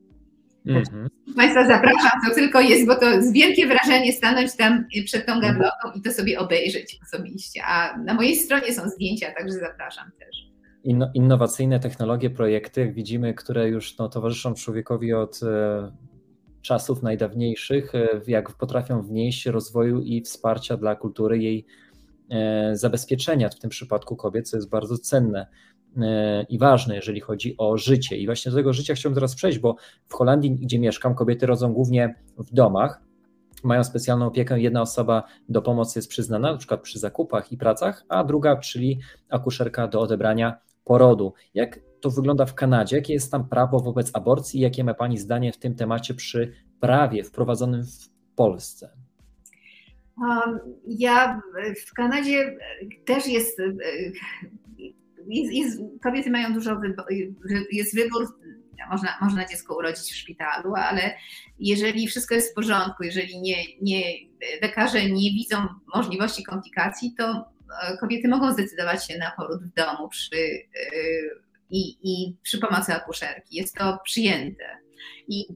[0.68, 1.09] Mhm.
[1.36, 5.53] Państwa zapraszam, to tylko jest, bo to jest wielkie wrażenie stanąć tam przed tą mhm.
[5.53, 7.61] gablotą i to sobie obejrzeć osobiście.
[7.66, 10.53] A na mojej stronie są zdjęcia, także zapraszam też.
[10.84, 15.91] Inno, innowacyjne technologie, projekty, jak widzimy, które już no, towarzyszą człowiekowi od e,
[16.61, 21.66] czasów najdawniejszych, e, jak potrafią wnieść rozwoju i wsparcia dla kultury jej
[22.30, 25.47] e, zabezpieczenia, w tym przypadku kobiet, co jest bardzo cenne.
[26.01, 28.17] E, i ważne, jeżeli chodzi o życie.
[28.17, 29.75] I właśnie do tego życia chciałbym teraz przejść, bo
[30.07, 33.01] w Holandii, gdzie mieszkam, kobiety rodzą głównie w domach,
[33.63, 34.59] mają specjalną opiekę.
[34.59, 38.99] Jedna osoba do pomocy jest przyznana, na przykład przy zakupach i pracach, a druga, czyli
[39.29, 41.33] akuszerka do odebrania porodu.
[41.53, 42.95] Jak to wygląda w Kanadzie?
[42.95, 44.59] Jakie jest tam prawo wobec aborcji?
[44.59, 48.89] Jakie ma Pani zdanie w tym temacie przy prawie wprowadzonym w Polsce?
[50.17, 51.41] Um, ja
[51.87, 52.57] w Kanadzie
[53.05, 53.61] też jest
[55.28, 57.07] jest, jest, kobiety mają dużo wyboru,
[57.71, 58.28] jest wybór
[58.89, 61.15] można, można dziecko urodzić w szpitalu, ale
[61.59, 64.03] jeżeli wszystko jest w porządku, jeżeli nie, nie,
[64.61, 65.57] lekarze nie widzą
[65.95, 67.45] możliwości komplikacji, to
[67.84, 70.36] e, kobiety mogą zdecydować się na poród w domu przy,
[71.69, 73.55] i, i przy pomocy akuszerki.
[73.55, 74.78] Jest to przyjęte.
[75.28, 75.47] I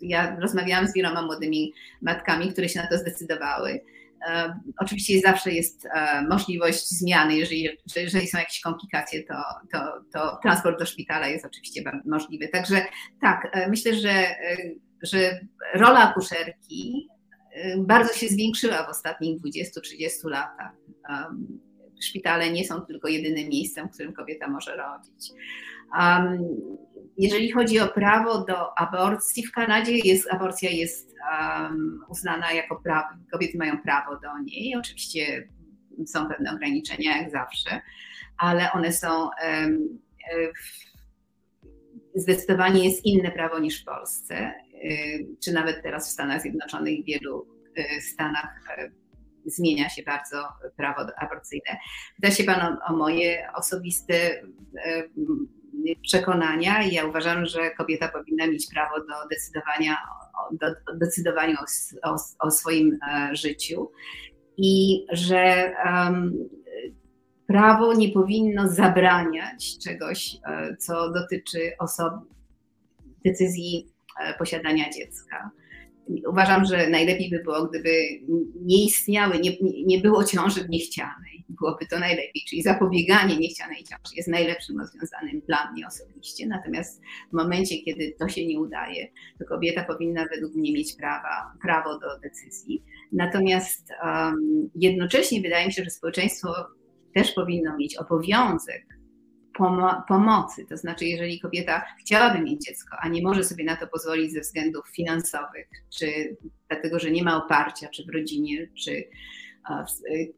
[0.00, 1.72] ja rozmawiałam z wieloma młodymi
[2.02, 3.80] matkami, które się na to zdecydowały.
[4.26, 9.34] E, oczywiście zawsze jest e, możliwość zmiany, jeżeli, jeżeli są jakieś komplikacje, to,
[9.72, 9.78] to,
[10.12, 12.48] to transport do szpitala jest oczywiście możliwy.
[12.48, 12.82] Także
[13.20, 14.34] tak, e, myślę, że,
[15.02, 15.40] że
[15.74, 17.08] rola akuszerki
[17.78, 19.48] bardzo się zwiększyła w ostatnich 20-30
[20.24, 20.72] latach.
[22.02, 25.32] Szpitale nie są tylko jedynym miejscem, w którym kobieta może rodzić.
[27.18, 33.08] Jeżeli chodzi o prawo do aborcji w Kanadzie, jest, aborcja jest um, uznana jako prawo,
[33.32, 34.76] kobiety mają prawo do niej.
[34.76, 35.48] Oczywiście
[36.06, 37.80] są pewne ograniczenia, jak zawsze,
[38.38, 39.98] ale one są um,
[42.14, 44.52] zdecydowanie jest inne prawo niż w Polsce,
[45.44, 47.46] czy nawet teraz w Stanach Zjednoczonych, w wielu
[48.12, 48.76] stanach
[49.44, 51.78] zmienia się bardzo prawo aborcyjne.
[52.16, 54.42] Pyta się Pan o, o moje osobiste
[56.02, 59.96] przekonania i ja uważam, że kobieta powinna mieć prawo do decydowania,
[60.52, 61.56] do, do decydowania
[62.02, 63.90] o, o, o, swoim e, życiu
[64.56, 66.48] i że um,
[67.46, 72.16] prawo nie powinno zabraniać czegoś, e, co dotyczy osoby,
[73.24, 73.86] decyzji
[74.20, 75.50] e, posiadania dziecka.
[76.28, 77.90] Uważam, że najlepiej by było, gdyby
[78.62, 79.50] nie istniały, nie,
[79.86, 81.39] nie było ciąży niechcianej.
[81.58, 86.46] Byłoby to najlepiej, czyli zapobieganie niechcianej ciąży jest najlepszym rozwiązanym dla mnie osobiście.
[86.46, 91.52] Natomiast w momencie, kiedy to się nie udaje, to kobieta powinna według mnie mieć prawa,
[91.62, 92.84] prawo do decyzji.
[93.12, 96.54] Natomiast um, jednocześnie wydaje mi się, że społeczeństwo
[97.14, 99.00] też powinno mieć obowiązek
[99.60, 100.66] pomo pomocy.
[100.66, 104.40] To znaczy, jeżeli kobieta chciałaby mieć dziecko, a nie może sobie na to pozwolić ze
[104.40, 106.36] względów finansowych, czy
[106.68, 109.08] dlatego, że nie ma oparcia, czy w rodzinie, czy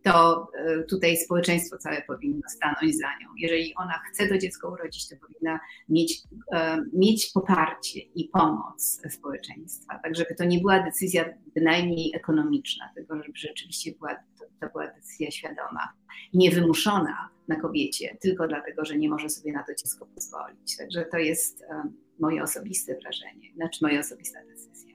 [0.02, 3.28] to e, tutaj społeczeństwo całe powinno stanąć za nią.
[3.38, 10.00] Jeżeli ona chce to dziecko urodzić, to powinna mieć, e, mieć poparcie i pomoc społeczeństwa.
[10.02, 14.86] Tak, żeby to nie była decyzja bynajmniej ekonomiczna, tylko żeby rzeczywiście była, to, to była
[14.86, 15.92] decyzja świadoma
[16.32, 20.76] i niewymuszona na kobiecie, tylko dlatego, że nie może sobie na to dziecko pozwolić.
[20.76, 21.82] Także to jest e,
[22.18, 24.91] moje osobiste wrażenie, znaczy moja osobista decyzja.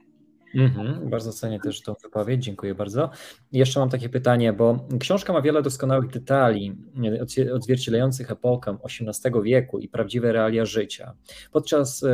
[0.54, 3.10] Mhm, bardzo cenię też tą wypowiedź, dziękuję bardzo.
[3.52, 6.76] Jeszcze mam takie pytanie, bo książka ma wiele doskonałych detali
[7.54, 11.12] odzwierciedlających epokę XVIII wieku i prawdziwe realia życia.
[11.52, 12.04] Podczas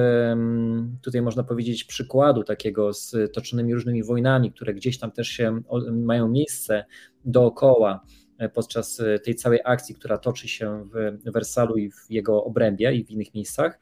[1.03, 5.61] tutaj można powiedzieć przykładu takiego z toczonymi różnymi wojnami, które gdzieś tam też się
[5.93, 6.85] mają miejsce
[7.24, 8.05] dookoła
[8.49, 10.88] podczas e, tej całej akcji, która toczy się
[11.24, 13.78] w Wersalu i w jego obrębie i w innych miejscach.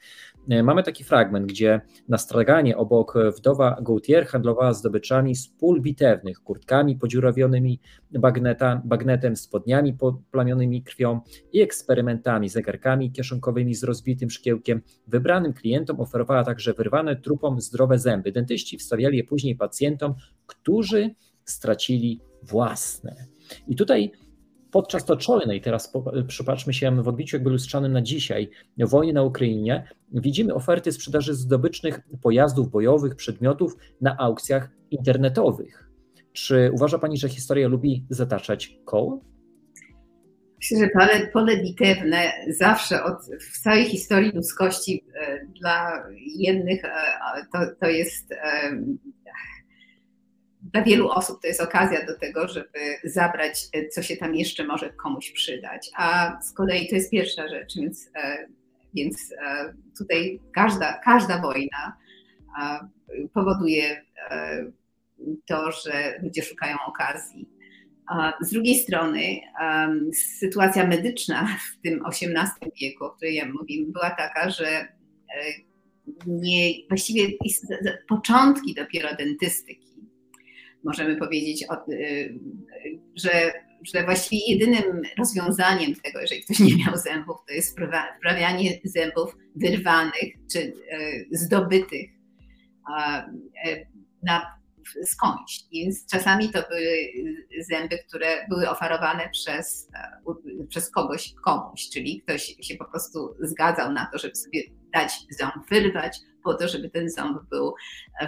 [0.49, 6.41] E, mamy taki fragment, gdzie na straganie obok wdowa Gautier handlowała zdobyczami z pól bitewnych,
[6.41, 11.21] kurtkami podziurawionymi bagneta, bagnetem, spodniami poplamionymi krwią
[11.53, 14.83] i eksperymentami, zegarkami kieszonkowymi z rozbitym szkiełkiem.
[15.07, 18.33] Wybranym klientom oferowała także wyrwane trupom zdrowe zęby.
[18.33, 20.15] Dentyści wstawiali je później pacjentom,
[20.47, 23.27] którzy stracili własne.
[23.69, 24.13] I tutaj
[24.73, 25.93] podczas toczonej, teraz
[26.27, 32.01] przypatrzmy się w odbiciu jakby lustrzanym na dzisiaj, wojny na Ukrainie, widzimy oferty sprzedaży zdobycznych
[32.23, 35.89] pojazdów bojowych, przedmiotów na aukcjach internetowych.
[36.33, 39.25] Czy uważa Pani, że historia lubi zataczać koło?
[40.63, 46.05] Myślę, że pole, pole bitewne zawsze od, w całej historii ludzkości e, dla
[46.37, 46.91] jednych e,
[47.53, 48.37] to, to jest e,
[50.73, 54.65] dla wielu osób to jest okazja do tego, żeby zabrać, e, co się tam jeszcze
[54.65, 55.91] może komuś przydać.
[55.97, 58.49] A z kolei to jest pierwsza rzecz, więc, e,
[58.95, 61.97] więc e, tutaj każda, każda wojna
[63.35, 64.03] powoduje
[65.47, 67.49] to, że ludzie szukają okazji.
[68.41, 69.41] Z drugiej strony
[70.39, 74.89] sytuacja medyczna w tym XVIII wieku, o której ja mówię, była taka, że
[76.27, 77.29] nie, właściwie
[78.09, 79.92] początki dopiero dentystyki
[80.85, 82.39] możemy powiedzieć, y,
[83.17, 83.53] że,
[83.95, 87.79] że właściwie jedynym rozwiązaniem tego, jeżeli ktoś nie miał zębów, to jest
[88.19, 90.73] wprawianie zębów wyrwanych czy y,
[91.31, 92.11] zdobytych
[93.67, 93.87] y,
[94.23, 94.63] na
[95.05, 95.61] skądś.
[95.73, 97.13] Więc czasami to były
[97.71, 99.89] zęby, które były oferowane przez,
[100.69, 104.63] przez kogoś komuś, czyli ktoś się po prostu zgadzał na to, żeby sobie
[104.95, 107.75] dać ząb wyrwać, po to, żeby ten ząb był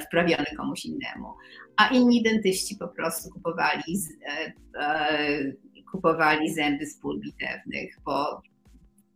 [0.00, 1.34] wprawiony komuś innemu
[1.76, 3.82] a inni dentyści po prostu kupowali,
[4.28, 5.52] e, e,
[5.92, 8.42] kupowali zęby z pól bitewnych, bo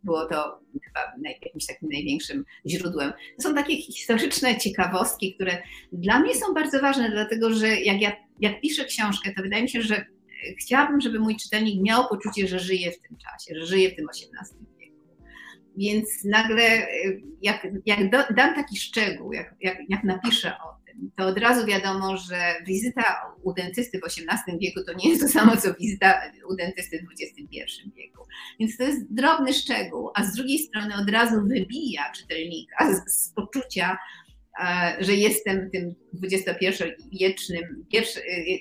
[0.03, 3.13] było to chyba jakimś takim największym źródłem.
[3.37, 8.11] To są takie historyczne ciekawostki, które dla mnie są bardzo ważne, dlatego że jak ja
[8.39, 10.05] jak piszę książkę, to wydaje mi się, że
[10.59, 14.05] chciałabym, żeby mój czytelnik miał poczucie, że żyje w tym czasie, że żyje w tym
[14.09, 14.78] XVIII wieku.
[15.77, 16.87] Więc nagle,
[17.41, 21.65] jak, jak do, dam taki szczegół, jak, jak, jak napiszę o tym, to od razu
[21.65, 23.03] wiadomo, że wizyta
[23.43, 27.21] u dentysty w XVIII wieku to nie jest to samo, co wizyta u dentysty w
[27.21, 28.25] XXI wieku.
[28.59, 33.33] Więc to jest drobny szczegół, a z drugiej strony od razu wybija czytelnika z, z
[33.33, 33.97] poczucia,
[34.99, 37.85] że jestem tym XXI-wiecznym,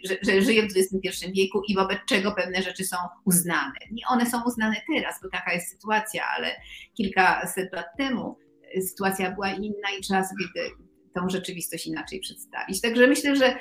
[0.05, 3.79] że, że żyję w XXI wieku i wobec czego pewne rzeczy są uznane.
[3.91, 6.51] Nie one są uznane teraz, bo taka jest sytuacja, ale
[6.95, 8.39] kilkaset lat temu
[8.89, 10.45] sytuacja była inna i trzeba sobie
[11.15, 12.81] tą rzeczywistość inaczej przedstawić.
[12.81, 13.59] Także myślę, że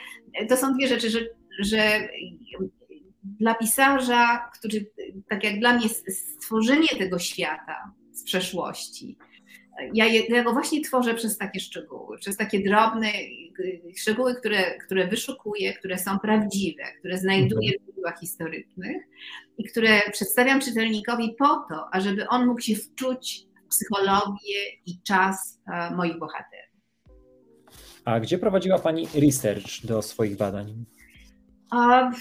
[0.50, 1.20] to są dwie rzeczy, że,
[1.60, 2.10] że
[3.24, 4.92] dla pisarza, który,
[5.30, 9.18] tak jak dla mnie, stworzenie tego świata z przeszłości,
[9.94, 13.08] ja, je, ja go właśnie tworzę przez takie szczegóły, przez takie drobne
[13.60, 19.04] y, szczegóły, które, które wyszukuję, które są prawdziwe, które znajduję w źródłach historycznych
[19.58, 25.62] i które przedstawiam czytelnikowi po to, ażeby on mógł się wczuć w psychologię i czas
[25.68, 26.68] e, moich bohaterów.
[28.06, 30.86] A gdzie prowadziła Pani research do swoich badań?
[31.72, 32.12] A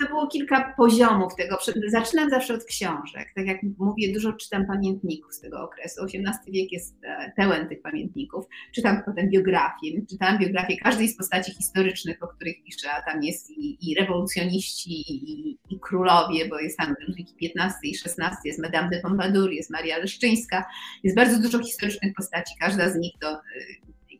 [0.00, 1.58] to było kilka poziomów tego.
[1.86, 3.32] Zaczynam zawsze od książek.
[3.34, 6.04] Tak jak mówię, dużo czytam pamiętników z tego okresu.
[6.04, 8.46] XVIII wiek jest e, pełen tych pamiętników.
[8.74, 10.06] Czytam potem biografię.
[10.10, 14.92] Czytałam biografię każdej z postaci historycznych, o których piszę, a tam jest i, i rewolucjoniści,
[14.92, 19.70] i, i, królowie, bo jest tam Ludwiki XV i XVI, jest Madame de Pompadour, jest
[19.70, 20.64] Maria Leszczyńska.
[21.02, 22.54] Jest bardzo dużo historycznych postaci.
[22.60, 23.40] Każda z nich to e,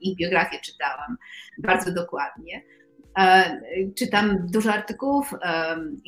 [0.00, 1.16] ich biografię czytałam
[1.58, 2.62] bardzo dokładnie.
[3.18, 3.60] E,
[3.96, 5.30] czytam dużo artykułów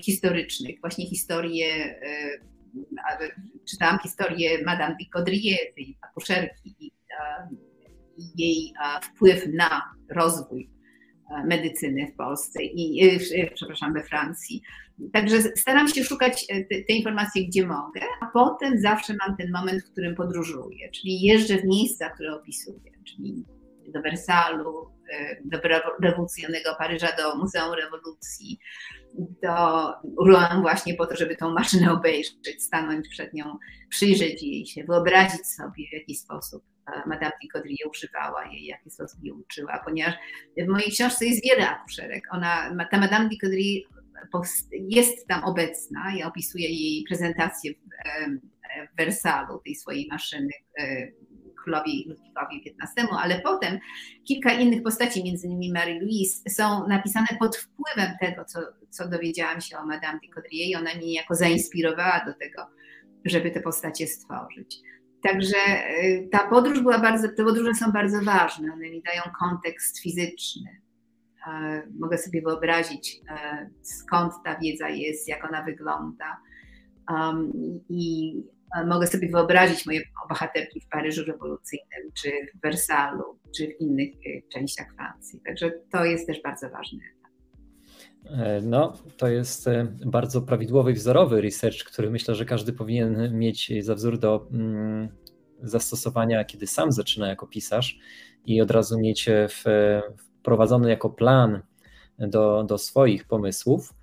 [0.05, 1.67] historycznych, właśnie historię,
[2.03, 3.31] e,
[3.71, 6.93] czytałam historię Madame de Caudrier, tej akuszerki i
[8.37, 10.71] jej wpływ na rozwój
[11.31, 13.19] e, medycyny w Polsce i,
[13.55, 14.63] przepraszam, we Francji.
[15.13, 19.83] Także staram się szukać te, te, informacje, gdzie mogę, a potem zawsze mam ten moment,
[19.83, 23.45] w którym podróżuję, czyli jeżdżę w miejsca, które opisuję, czyli
[23.89, 25.61] do Wersalu, e, do
[26.03, 28.59] rewolucyjnego Paryża, do Muzeum Rewolucji,
[29.43, 29.89] do
[30.27, 33.59] Rouen właśnie po to, żeby tą maszynę obejrzeć, stanąć przed nią,
[33.89, 38.91] przyjrzeć jej się, wyobrazić sobie w jaki sposób e, Madame Picodrie używała jej, w jaki
[38.91, 40.15] sposób jej uczyła, ponieważ
[40.59, 42.25] w mojej książce jest wiele akuszerek.
[42.31, 43.83] Ona, ta Madame Picodrie
[44.73, 47.77] jest tam obecna, ja opisuję jej prezentację w,
[48.93, 51.09] w Wersalu, tej swojej maszyny e,
[51.67, 53.79] królowi Ludwikowi XV, ale potem
[54.25, 58.61] kilka innych postaci, między innymi Mary Louise, są napisane pod wpływem tego, co,
[58.91, 62.67] co dowiedziałam się o Madame de Caudrier i ona mnie niejako zainspirowała do tego,
[63.25, 64.81] żeby te postacie stworzyć.
[65.23, 65.57] Także
[66.05, 70.81] y, ta podróż była bardzo, te podróże są bardzo ważne, one mi dają kontekst fizyczny.
[71.99, 76.41] Mogę sobie wyobrazić, e, skąd ta wiedza jest, jak ona wygląda.
[77.11, 77.53] Um,
[77.89, 78.35] I
[78.87, 84.43] mogę sobie wyobrazić moje bohaterki w Paryżu rewolucyjnym, czy w Wersalu, czy w innych y,
[84.53, 85.41] częściach Francji.
[85.47, 86.99] Także to jest też bardzo ważne.
[88.31, 93.73] E, no, to jest e, bardzo prawidłowy, wzorowy research, który myślę, że każdy powinien mieć
[93.81, 95.09] za wzór do mm,
[95.63, 97.99] zastosowania, kiedy sam zaczyna jako pisarz
[98.47, 99.49] i od razu mieć e,
[100.41, 101.63] wprowadzony jako plan
[102.19, 103.95] do, do swoich pomysłów.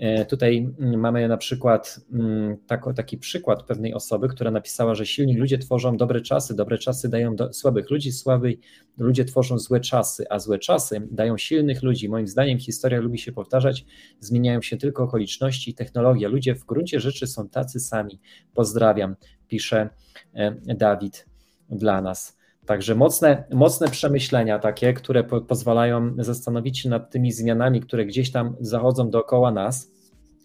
[0.00, 2.56] E, tutaj mm, mamy na przykład mm,
[2.96, 7.36] taki przykład pewnej osoby, która napisała, że silni ludzie tworzą dobre czasy, dobre czasy dają
[7.36, 8.60] do słabych ludzi, słabi
[8.98, 12.08] ludzie tworzą złe czasy, a złe czasy dają silnych ludzi.
[12.08, 13.86] Moim zdaniem historia lubi się powtarzać,
[14.20, 16.28] zmieniają się tylko okoliczności i technologia.
[16.28, 18.20] Ludzie w gruncie rzeczy są tacy sami.
[18.54, 19.16] Pozdrawiam,
[19.48, 19.88] pisze
[20.34, 21.26] e, Dawid
[21.70, 22.39] dla nas.
[22.70, 28.32] Także mocne, mocne przemyślenia takie, które po, pozwalają zastanowić się nad tymi zmianami, które gdzieś
[28.32, 29.92] tam zachodzą dookoła nas.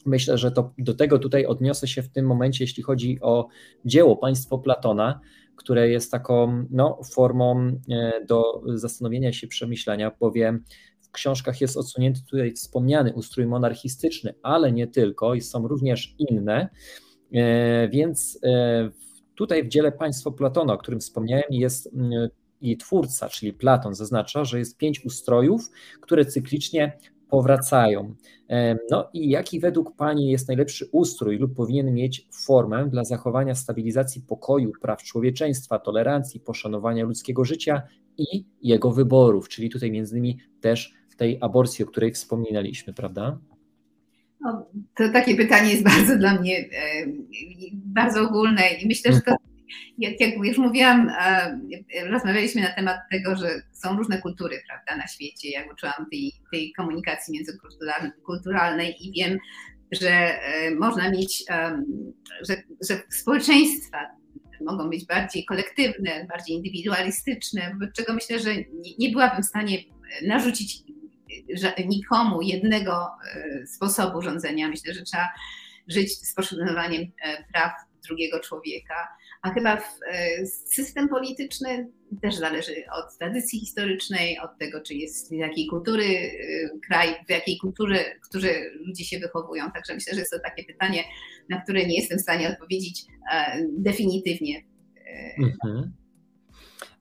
[0.06, 3.48] Myślę, że to, do tego tutaj odniosę się w tym momencie, jeśli chodzi o
[3.86, 5.20] dzieło Państwo Platona,
[5.56, 10.64] które jest taką no, formą e, do zastanowienia się, przemyślenia, bowiem
[11.02, 16.70] w książkach jest odsunięty tutaj wspomniany ustrój monarchistyczny, ale nie tylko, są również inne,
[17.34, 18.90] e, więc e,
[19.36, 22.30] Tutaj w dziele Państwo Platona, o którym wspomniałem, jest mm,
[22.62, 25.70] i twórca, czyli Platon, zaznacza, że jest pięć ustrojów,
[26.02, 26.98] które cyklicznie
[27.30, 28.16] powracają.
[28.92, 34.22] No i jaki według Pani jest najlepszy ustrój lub powinien mieć formę dla zachowania stabilizacji
[34.22, 37.82] pokoju, praw człowieczeństwa, tolerancji, poszanowania ludzkiego życia
[38.18, 43.38] i jego wyborów, czyli tutaj między innymi też tej aborcji, o której wspominaliśmy, prawda?
[44.42, 47.06] No, to takie pytanie jest bardzo dla mnie e,
[47.74, 49.36] bardzo ogólne i myślę, że to
[49.98, 51.60] jak, jak już mówiłam, e,
[52.10, 55.50] rozmawialiśmy na temat tego, że są różne kultury prawda, na świecie.
[55.50, 59.38] Ja uczyłam tej, tej komunikacji międzykulturalnej i wiem,
[59.92, 61.44] że e, można mieć,
[62.50, 63.98] że, że społeczeństwa
[64.66, 69.78] mogą być bardziej kolektywne, bardziej indywidualistyczne, wobec czego myślę, że nie, nie byłabym w stanie
[70.28, 70.85] narzucić
[71.86, 74.70] nikomu jednego e, sposobu rządzenia.
[74.70, 75.30] Myślę, że trzeba
[75.88, 77.12] żyć z poszanowaniem
[77.52, 77.72] praw
[78.08, 79.08] drugiego człowieka
[79.46, 81.88] a chyba w, e, system polityczny
[82.22, 86.30] też zależy od tradycji historycznej, od tego, czy jest z jakiej kultury e,
[86.88, 88.50] kraj, w jakiej kulturze, którzy
[88.88, 89.72] ludzie się wychowują.
[89.72, 91.04] Także myślę, że jest to takie pytanie,
[91.50, 94.64] na które nie jestem w stanie odpowiedzieć e, definitywnie.
[95.38, 95.94] Mhm.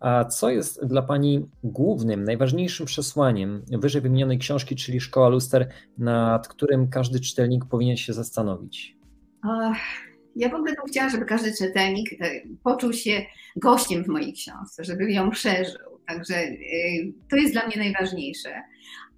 [0.00, 5.68] A co jest dla Pani głównym, najważniejszym przesłaniem wyżej wymienionej książki, czyli Szkoła Luster,
[5.98, 8.96] nad którym każdy czytelnik powinien się zastanowić?
[10.36, 12.30] Ja w ogóle bym chciała, żeby każdy czytelnik e,
[12.64, 13.24] poczuł się
[13.56, 16.00] gościem w mojej książce, żeby ją przeżył.
[16.06, 16.56] Także e,
[17.30, 18.62] to jest dla mnie najważniejsze.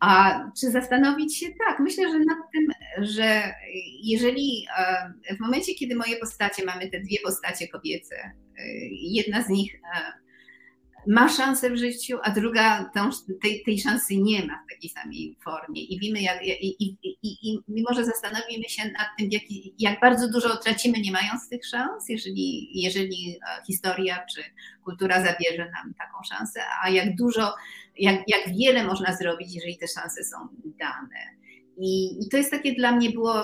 [0.00, 1.46] A czy zastanowić się?
[1.68, 2.66] Tak, myślę, że nad tym,
[2.98, 3.54] że
[4.02, 8.16] jeżeli e, w momencie, kiedy moje postacie, mamy te dwie postacie kobiece,
[8.92, 9.80] jedna z nich
[11.06, 13.10] ma szansę w życiu, a druga tą,
[13.42, 15.82] tej, tej szansy nie ma w takiej samej formie.
[15.82, 19.42] I wiemy, jak, i, i, i, i mimo że zastanowimy się nad tym, jak,
[19.78, 24.42] jak bardzo dużo tracimy nie mając tych szans, jeżeli, jeżeli e, historia czy
[24.84, 27.54] kultura zabierze nam taką szansę, a jak dużo,
[27.98, 31.36] jak, jak wiele można zrobić, jeżeli te szanse są dane.
[31.78, 33.34] I, to jest takie dla mnie było,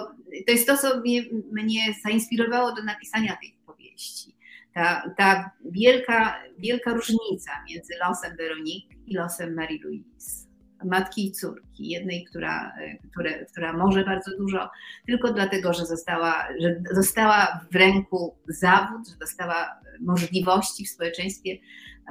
[0.46, 4.31] to jest to, co mnie, mnie zainspirowało do napisania tej powieści
[4.74, 10.46] ta, ta wielka, wielka różnica między losem Weroniki i losem Marie-Louise,
[10.84, 12.72] matki i córki, jednej, która,
[13.10, 14.70] które, która może bardzo dużo,
[15.06, 21.58] tylko dlatego, że została, że dostała w ręku zawód, że dostała możliwości w społeczeństwie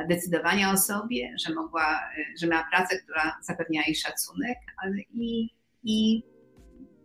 [0.09, 1.99] decydowania o sobie, że mogła,
[2.41, 4.57] że miała pracę, która zapewniała jej szacunek
[5.14, 5.49] i,
[5.84, 6.24] i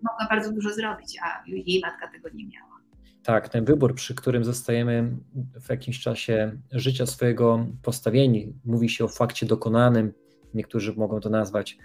[0.02, 2.65] mogła bardzo dużo zrobić, a jej matka tego nie miała.
[3.26, 5.16] Tak, ten wybór, przy którym zostajemy
[5.60, 10.12] w jakimś czasie życia swojego postawieni, mówi się o fakcie dokonanym,
[10.54, 11.78] niektórzy mogą to nazwać,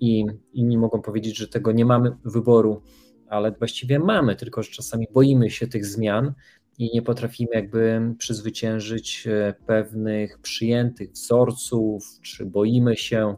[0.00, 2.82] i inni mogą powiedzieć, że tego nie mamy wyboru,
[3.28, 6.32] ale właściwie mamy, tylko że czasami boimy się tych zmian
[6.78, 13.36] i nie potrafimy jakby przezwyciężyć e, pewnych przyjętych wzorców, czy boimy się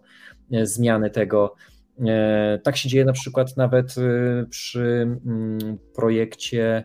[0.52, 1.54] e, zmiany tego.
[2.06, 3.94] E, tak się dzieje na przykład nawet
[4.50, 6.84] przy mm, projekcie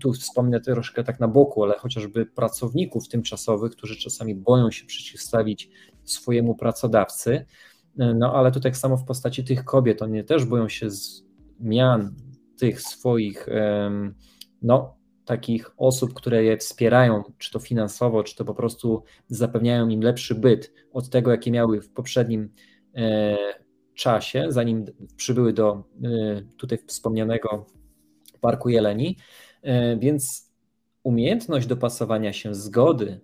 [0.00, 5.70] tu wspomnę troszkę tak na boku, ale chociażby pracowników tymczasowych, którzy czasami boją się przeciwstawić
[6.04, 7.46] swojemu pracodawcy,
[7.96, 12.14] no ale tu tak samo w postaci tych kobiet, oni też boją się zmian
[12.58, 13.46] tych swoich,
[14.62, 20.00] no takich osób, które je wspierają, czy to finansowo, czy to po prostu zapewniają im
[20.00, 22.50] lepszy byt od tego, jakie miały w poprzednim
[22.96, 23.36] e,
[23.94, 24.84] czasie, zanim
[25.16, 27.66] przybyły do e, tutaj wspomnianego
[28.40, 29.16] Parku Jeleni,
[29.98, 30.52] więc
[31.02, 33.20] umiejętność dopasowania się zgody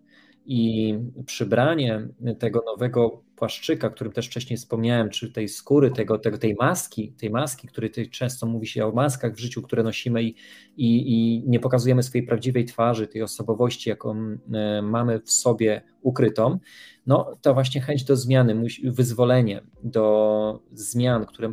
[0.51, 0.95] i
[1.27, 2.09] przybranie
[2.39, 7.31] tego nowego płaszczyka, którym też wcześniej wspomniałem, czy tej skóry, tego, tego, tej maski, tej
[7.31, 10.37] maski, której często mówi się o maskach w życiu, które nosimy i,
[10.77, 16.59] i, i nie pokazujemy swojej prawdziwej twarzy, tej osobowości, jaką e, mamy w sobie ukrytą,
[17.07, 21.53] no to właśnie chęć do zmiany, wyzwolenie do zmian, które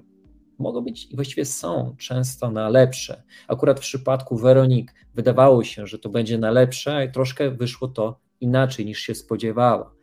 [0.59, 3.23] mogą być i właściwie są często na lepsze.
[3.47, 8.19] Akurat w przypadku Weronik wydawało się, że to będzie na lepsze, a troszkę wyszło to
[8.41, 9.95] inaczej niż się spodziewała.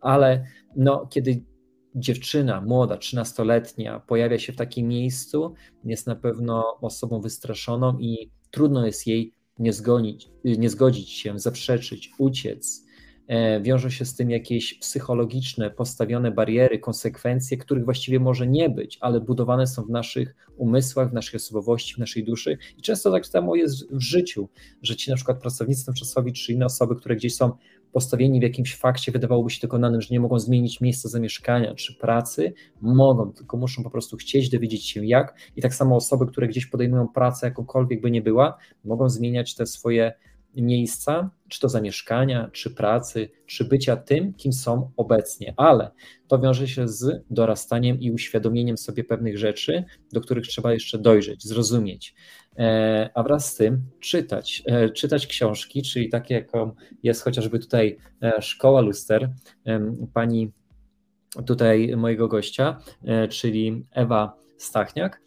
[0.00, 0.44] Ale
[0.76, 1.44] no, kiedy
[1.94, 5.54] dziewczyna młoda, trzynastoletnia pojawia się w takim miejscu,
[5.84, 12.10] jest na pewno osobą wystraszoną i trudno jest jej nie zgodzić, nie zgodzić się, zaprzeczyć,
[12.18, 12.89] uciec
[13.62, 19.20] wiążą się z tym jakieś psychologiczne, postawione bariery, konsekwencje, których właściwie może nie być, ale
[19.20, 22.58] budowane są w naszych umysłach, w naszej osobowości, w naszej duszy.
[22.78, 24.48] I często tak samo jest w życiu,
[24.82, 27.52] że ci na przykład pracownicy tymczasowi, czy inne osoby, które gdzieś są
[27.92, 32.52] postawieni w jakimś fakcie, wydawałoby się dokonanym, że nie mogą zmienić miejsca zamieszkania czy pracy,
[32.80, 35.34] mogą, tylko muszą po prostu chcieć dowiedzieć się jak.
[35.56, 39.66] I tak samo osoby, które gdzieś podejmują pracę, jakąkolwiek by nie była, mogą zmieniać te
[39.66, 40.12] swoje
[40.54, 45.90] miejsca, czy to zamieszkania, czy pracy, czy bycia tym, kim są obecnie, ale
[46.28, 51.44] to wiąże się z dorastaniem i uświadomieniem sobie pewnych rzeczy, do których trzeba jeszcze dojrzeć,
[51.44, 52.14] zrozumieć,
[52.58, 57.96] e, a wraz z tym czytać, e, czytać książki, czyli takie, jaką jest chociażby tutaj
[58.22, 59.30] e, Szkoła Luster,
[60.14, 60.52] pani
[61.46, 62.80] tutaj mojego gościa,
[63.30, 65.20] czyli Ewa Stachniak,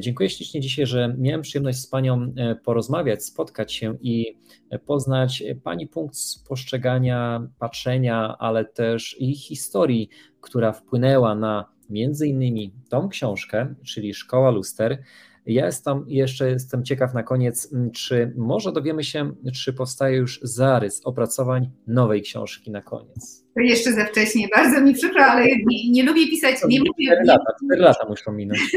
[0.00, 2.34] Dziękuję ślicznie dzisiaj, że miałem przyjemność z Panią
[2.64, 4.38] porozmawiać, spotkać się i
[4.86, 6.16] poznać Pani punkt
[6.48, 10.08] postrzegania, patrzenia, ale też i historii,
[10.40, 15.02] która wpłynęła na między innymi tą książkę, czyli Szkoła Luster.
[15.46, 21.00] Ja jestem, jeszcze jestem ciekaw na koniec, czy może dowiemy się, czy powstaje już zarys
[21.04, 23.45] opracowań nowej książki na koniec.
[23.56, 26.56] To jeszcze za wcześnie, bardzo mi przykro, ale nie, nie lubię pisać.
[26.68, 28.60] Nie lubię, 4 lata, 4 lata muszą minąć.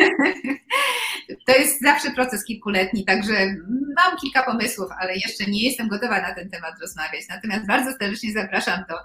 [1.48, 3.34] To jest zawsze proces kilkuletni, także
[3.96, 7.22] mam kilka pomysłów, ale jeszcze nie jestem gotowa na ten temat rozmawiać.
[7.30, 8.96] Natomiast bardzo serdecznie zapraszam do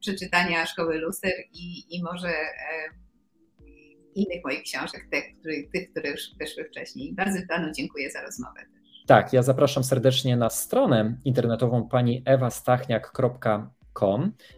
[0.00, 2.44] przeczytania Szkoły Luster i, i może e,
[4.14, 5.24] innych moich książek, tych,
[5.72, 7.14] tych, które już wyszły wcześniej.
[7.14, 8.60] Bardzo Panu dziękuję za rozmowę.
[9.06, 13.70] Tak, ja zapraszam serdecznie na stronę internetową pani ewastachniak.com,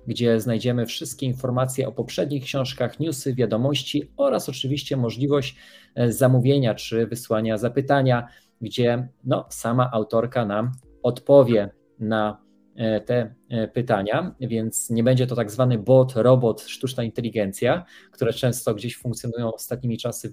[0.06, 5.56] gdzie znajdziemy wszystkie informacje o poprzednich książkach, newsy, wiadomości oraz oczywiście możliwość
[5.94, 8.28] e, zamówienia czy wysłania zapytania,
[8.60, 10.72] gdzie no, sama autorka nam
[11.02, 12.46] odpowie na
[12.76, 18.32] E, te e, pytania, więc nie będzie to tak zwany bot, robot, sztuczna inteligencja, które
[18.32, 20.32] często gdzieś funkcjonują ostatnimi czasy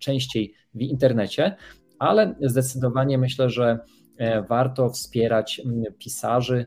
[0.00, 1.56] częściej w internecie,
[1.98, 3.78] ale zdecydowanie myślę, że
[4.48, 5.62] warto wspierać
[5.98, 6.66] pisarzy,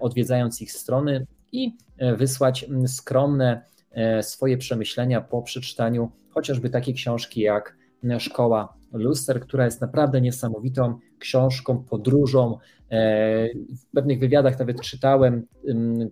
[0.00, 1.76] odwiedzając ich strony i
[2.16, 3.64] wysłać skromne
[4.22, 7.76] swoje przemyślenia po przeczytaniu chociażby takiej książki jak
[8.18, 12.58] Szkoła Luster, która jest naprawdę niesamowitą książką, podróżą.
[12.90, 15.46] E, w pewnych wywiadach nawet czytałem,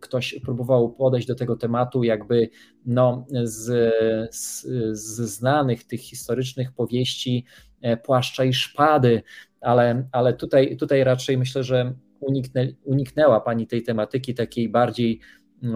[0.00, 2.48] ktoś próbował podejść do tego tematu jakby
[2.86, 3.94] no, z,
[4.34, 4.62] z,
[4.98, 7.44] z znanych tych historycznych powieści
[7.80, 9.22] e, Płaszcza i Szpady,
[9.60, 15.20] ale, ale tutaj, tutaj raczej myślę, że uniknę, uniknęła Pani tej tematyki takiej bardziej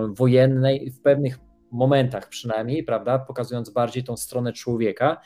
[0.08, 1.38] wojennej, w pewnych
[1.70, 5.20] momentach przynajmniej, prawda, pokazując bardziej tą stronę człowieka,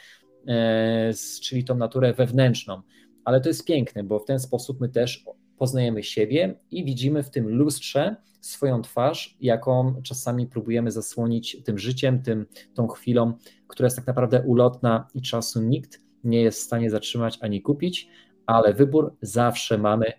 [0.48, 1.12] E,
[1.42, 2.82] czyli tą naturę wewnętrzną.
[3.24, 5.24] Ale to jest piękne, bo w ten sposób my też
[5.58, 12.22] poznajemy siebie i widzimy w tym lustrze swoją twarz, jaką czasami próbujemy zasłonić tym życiem,
[12.22, 13.32] tym, tą chwilą,
[13.66, 18.08] która jest tak naprawdę ulotna i czasu nikt nie jest w stanie zatrzymać ani kupić,
[18.46, 20.12] ale wybór zawsze mamy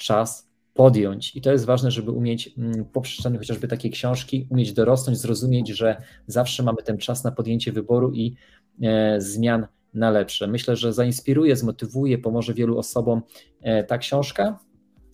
[0.00, 1.36] czas podjąć.
[1.36, 5.68] I to jest ważne, żeby umieć mm, po przeczytaniu chociażby takiej książki, umieć dorosnąć, zrozumieć,
[5.68, 8.34] że zawsze mamy ten czas na podjęcie wyboru i
[8.82, 10.46] E, zmian na lepsze.
[10.46, 13.22] Myślę, że zainspiruje, zmotywuje, pomoże wielu osobom
[13.60, 14.58] e, ta książka.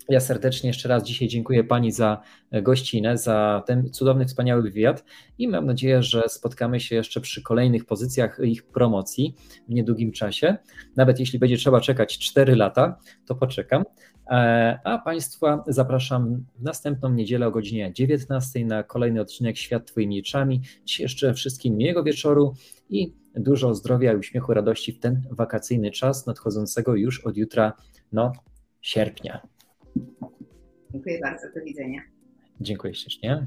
[0.08, 2.22] Ja serdecznie jeszcze raz dzisiaj dziękuję Pani za
[2.62, 5.04] gościnę, za ten cudowny, wspaniały wywiad
[5.38, 9.34] i mam nadzieję, że spotkamy się jeszcze przy kolejnych pozycjach ich promocji
[9.68, 10.56] w niedługim czasie.
[10.96, 13.84] Nawet jeśli będzie trzeba czekać 4 lata, to poczekam.
[14.30, 20.20] E, a Państwa zapraszam w następną niedzielę o godzinie 19 na kolejny odcinek Świat Twoimi
[20.20, 20.60] oczami.
[20.84, 22.54] Dziś jeszcze wszystkim miłego wieczoru
[22.90, 27.72] i dużo zdrowia i uśmiechu, radości w ten wakacyjny czas nadchodzącego już od jutra,
[28.12, 28.32] no,
[28.80, 29.55] sierpnia.
[30.92, 32.00] Dziękuję bardzo, do widzenia.
[32.60, 33.46] Dziękuję ślicznie.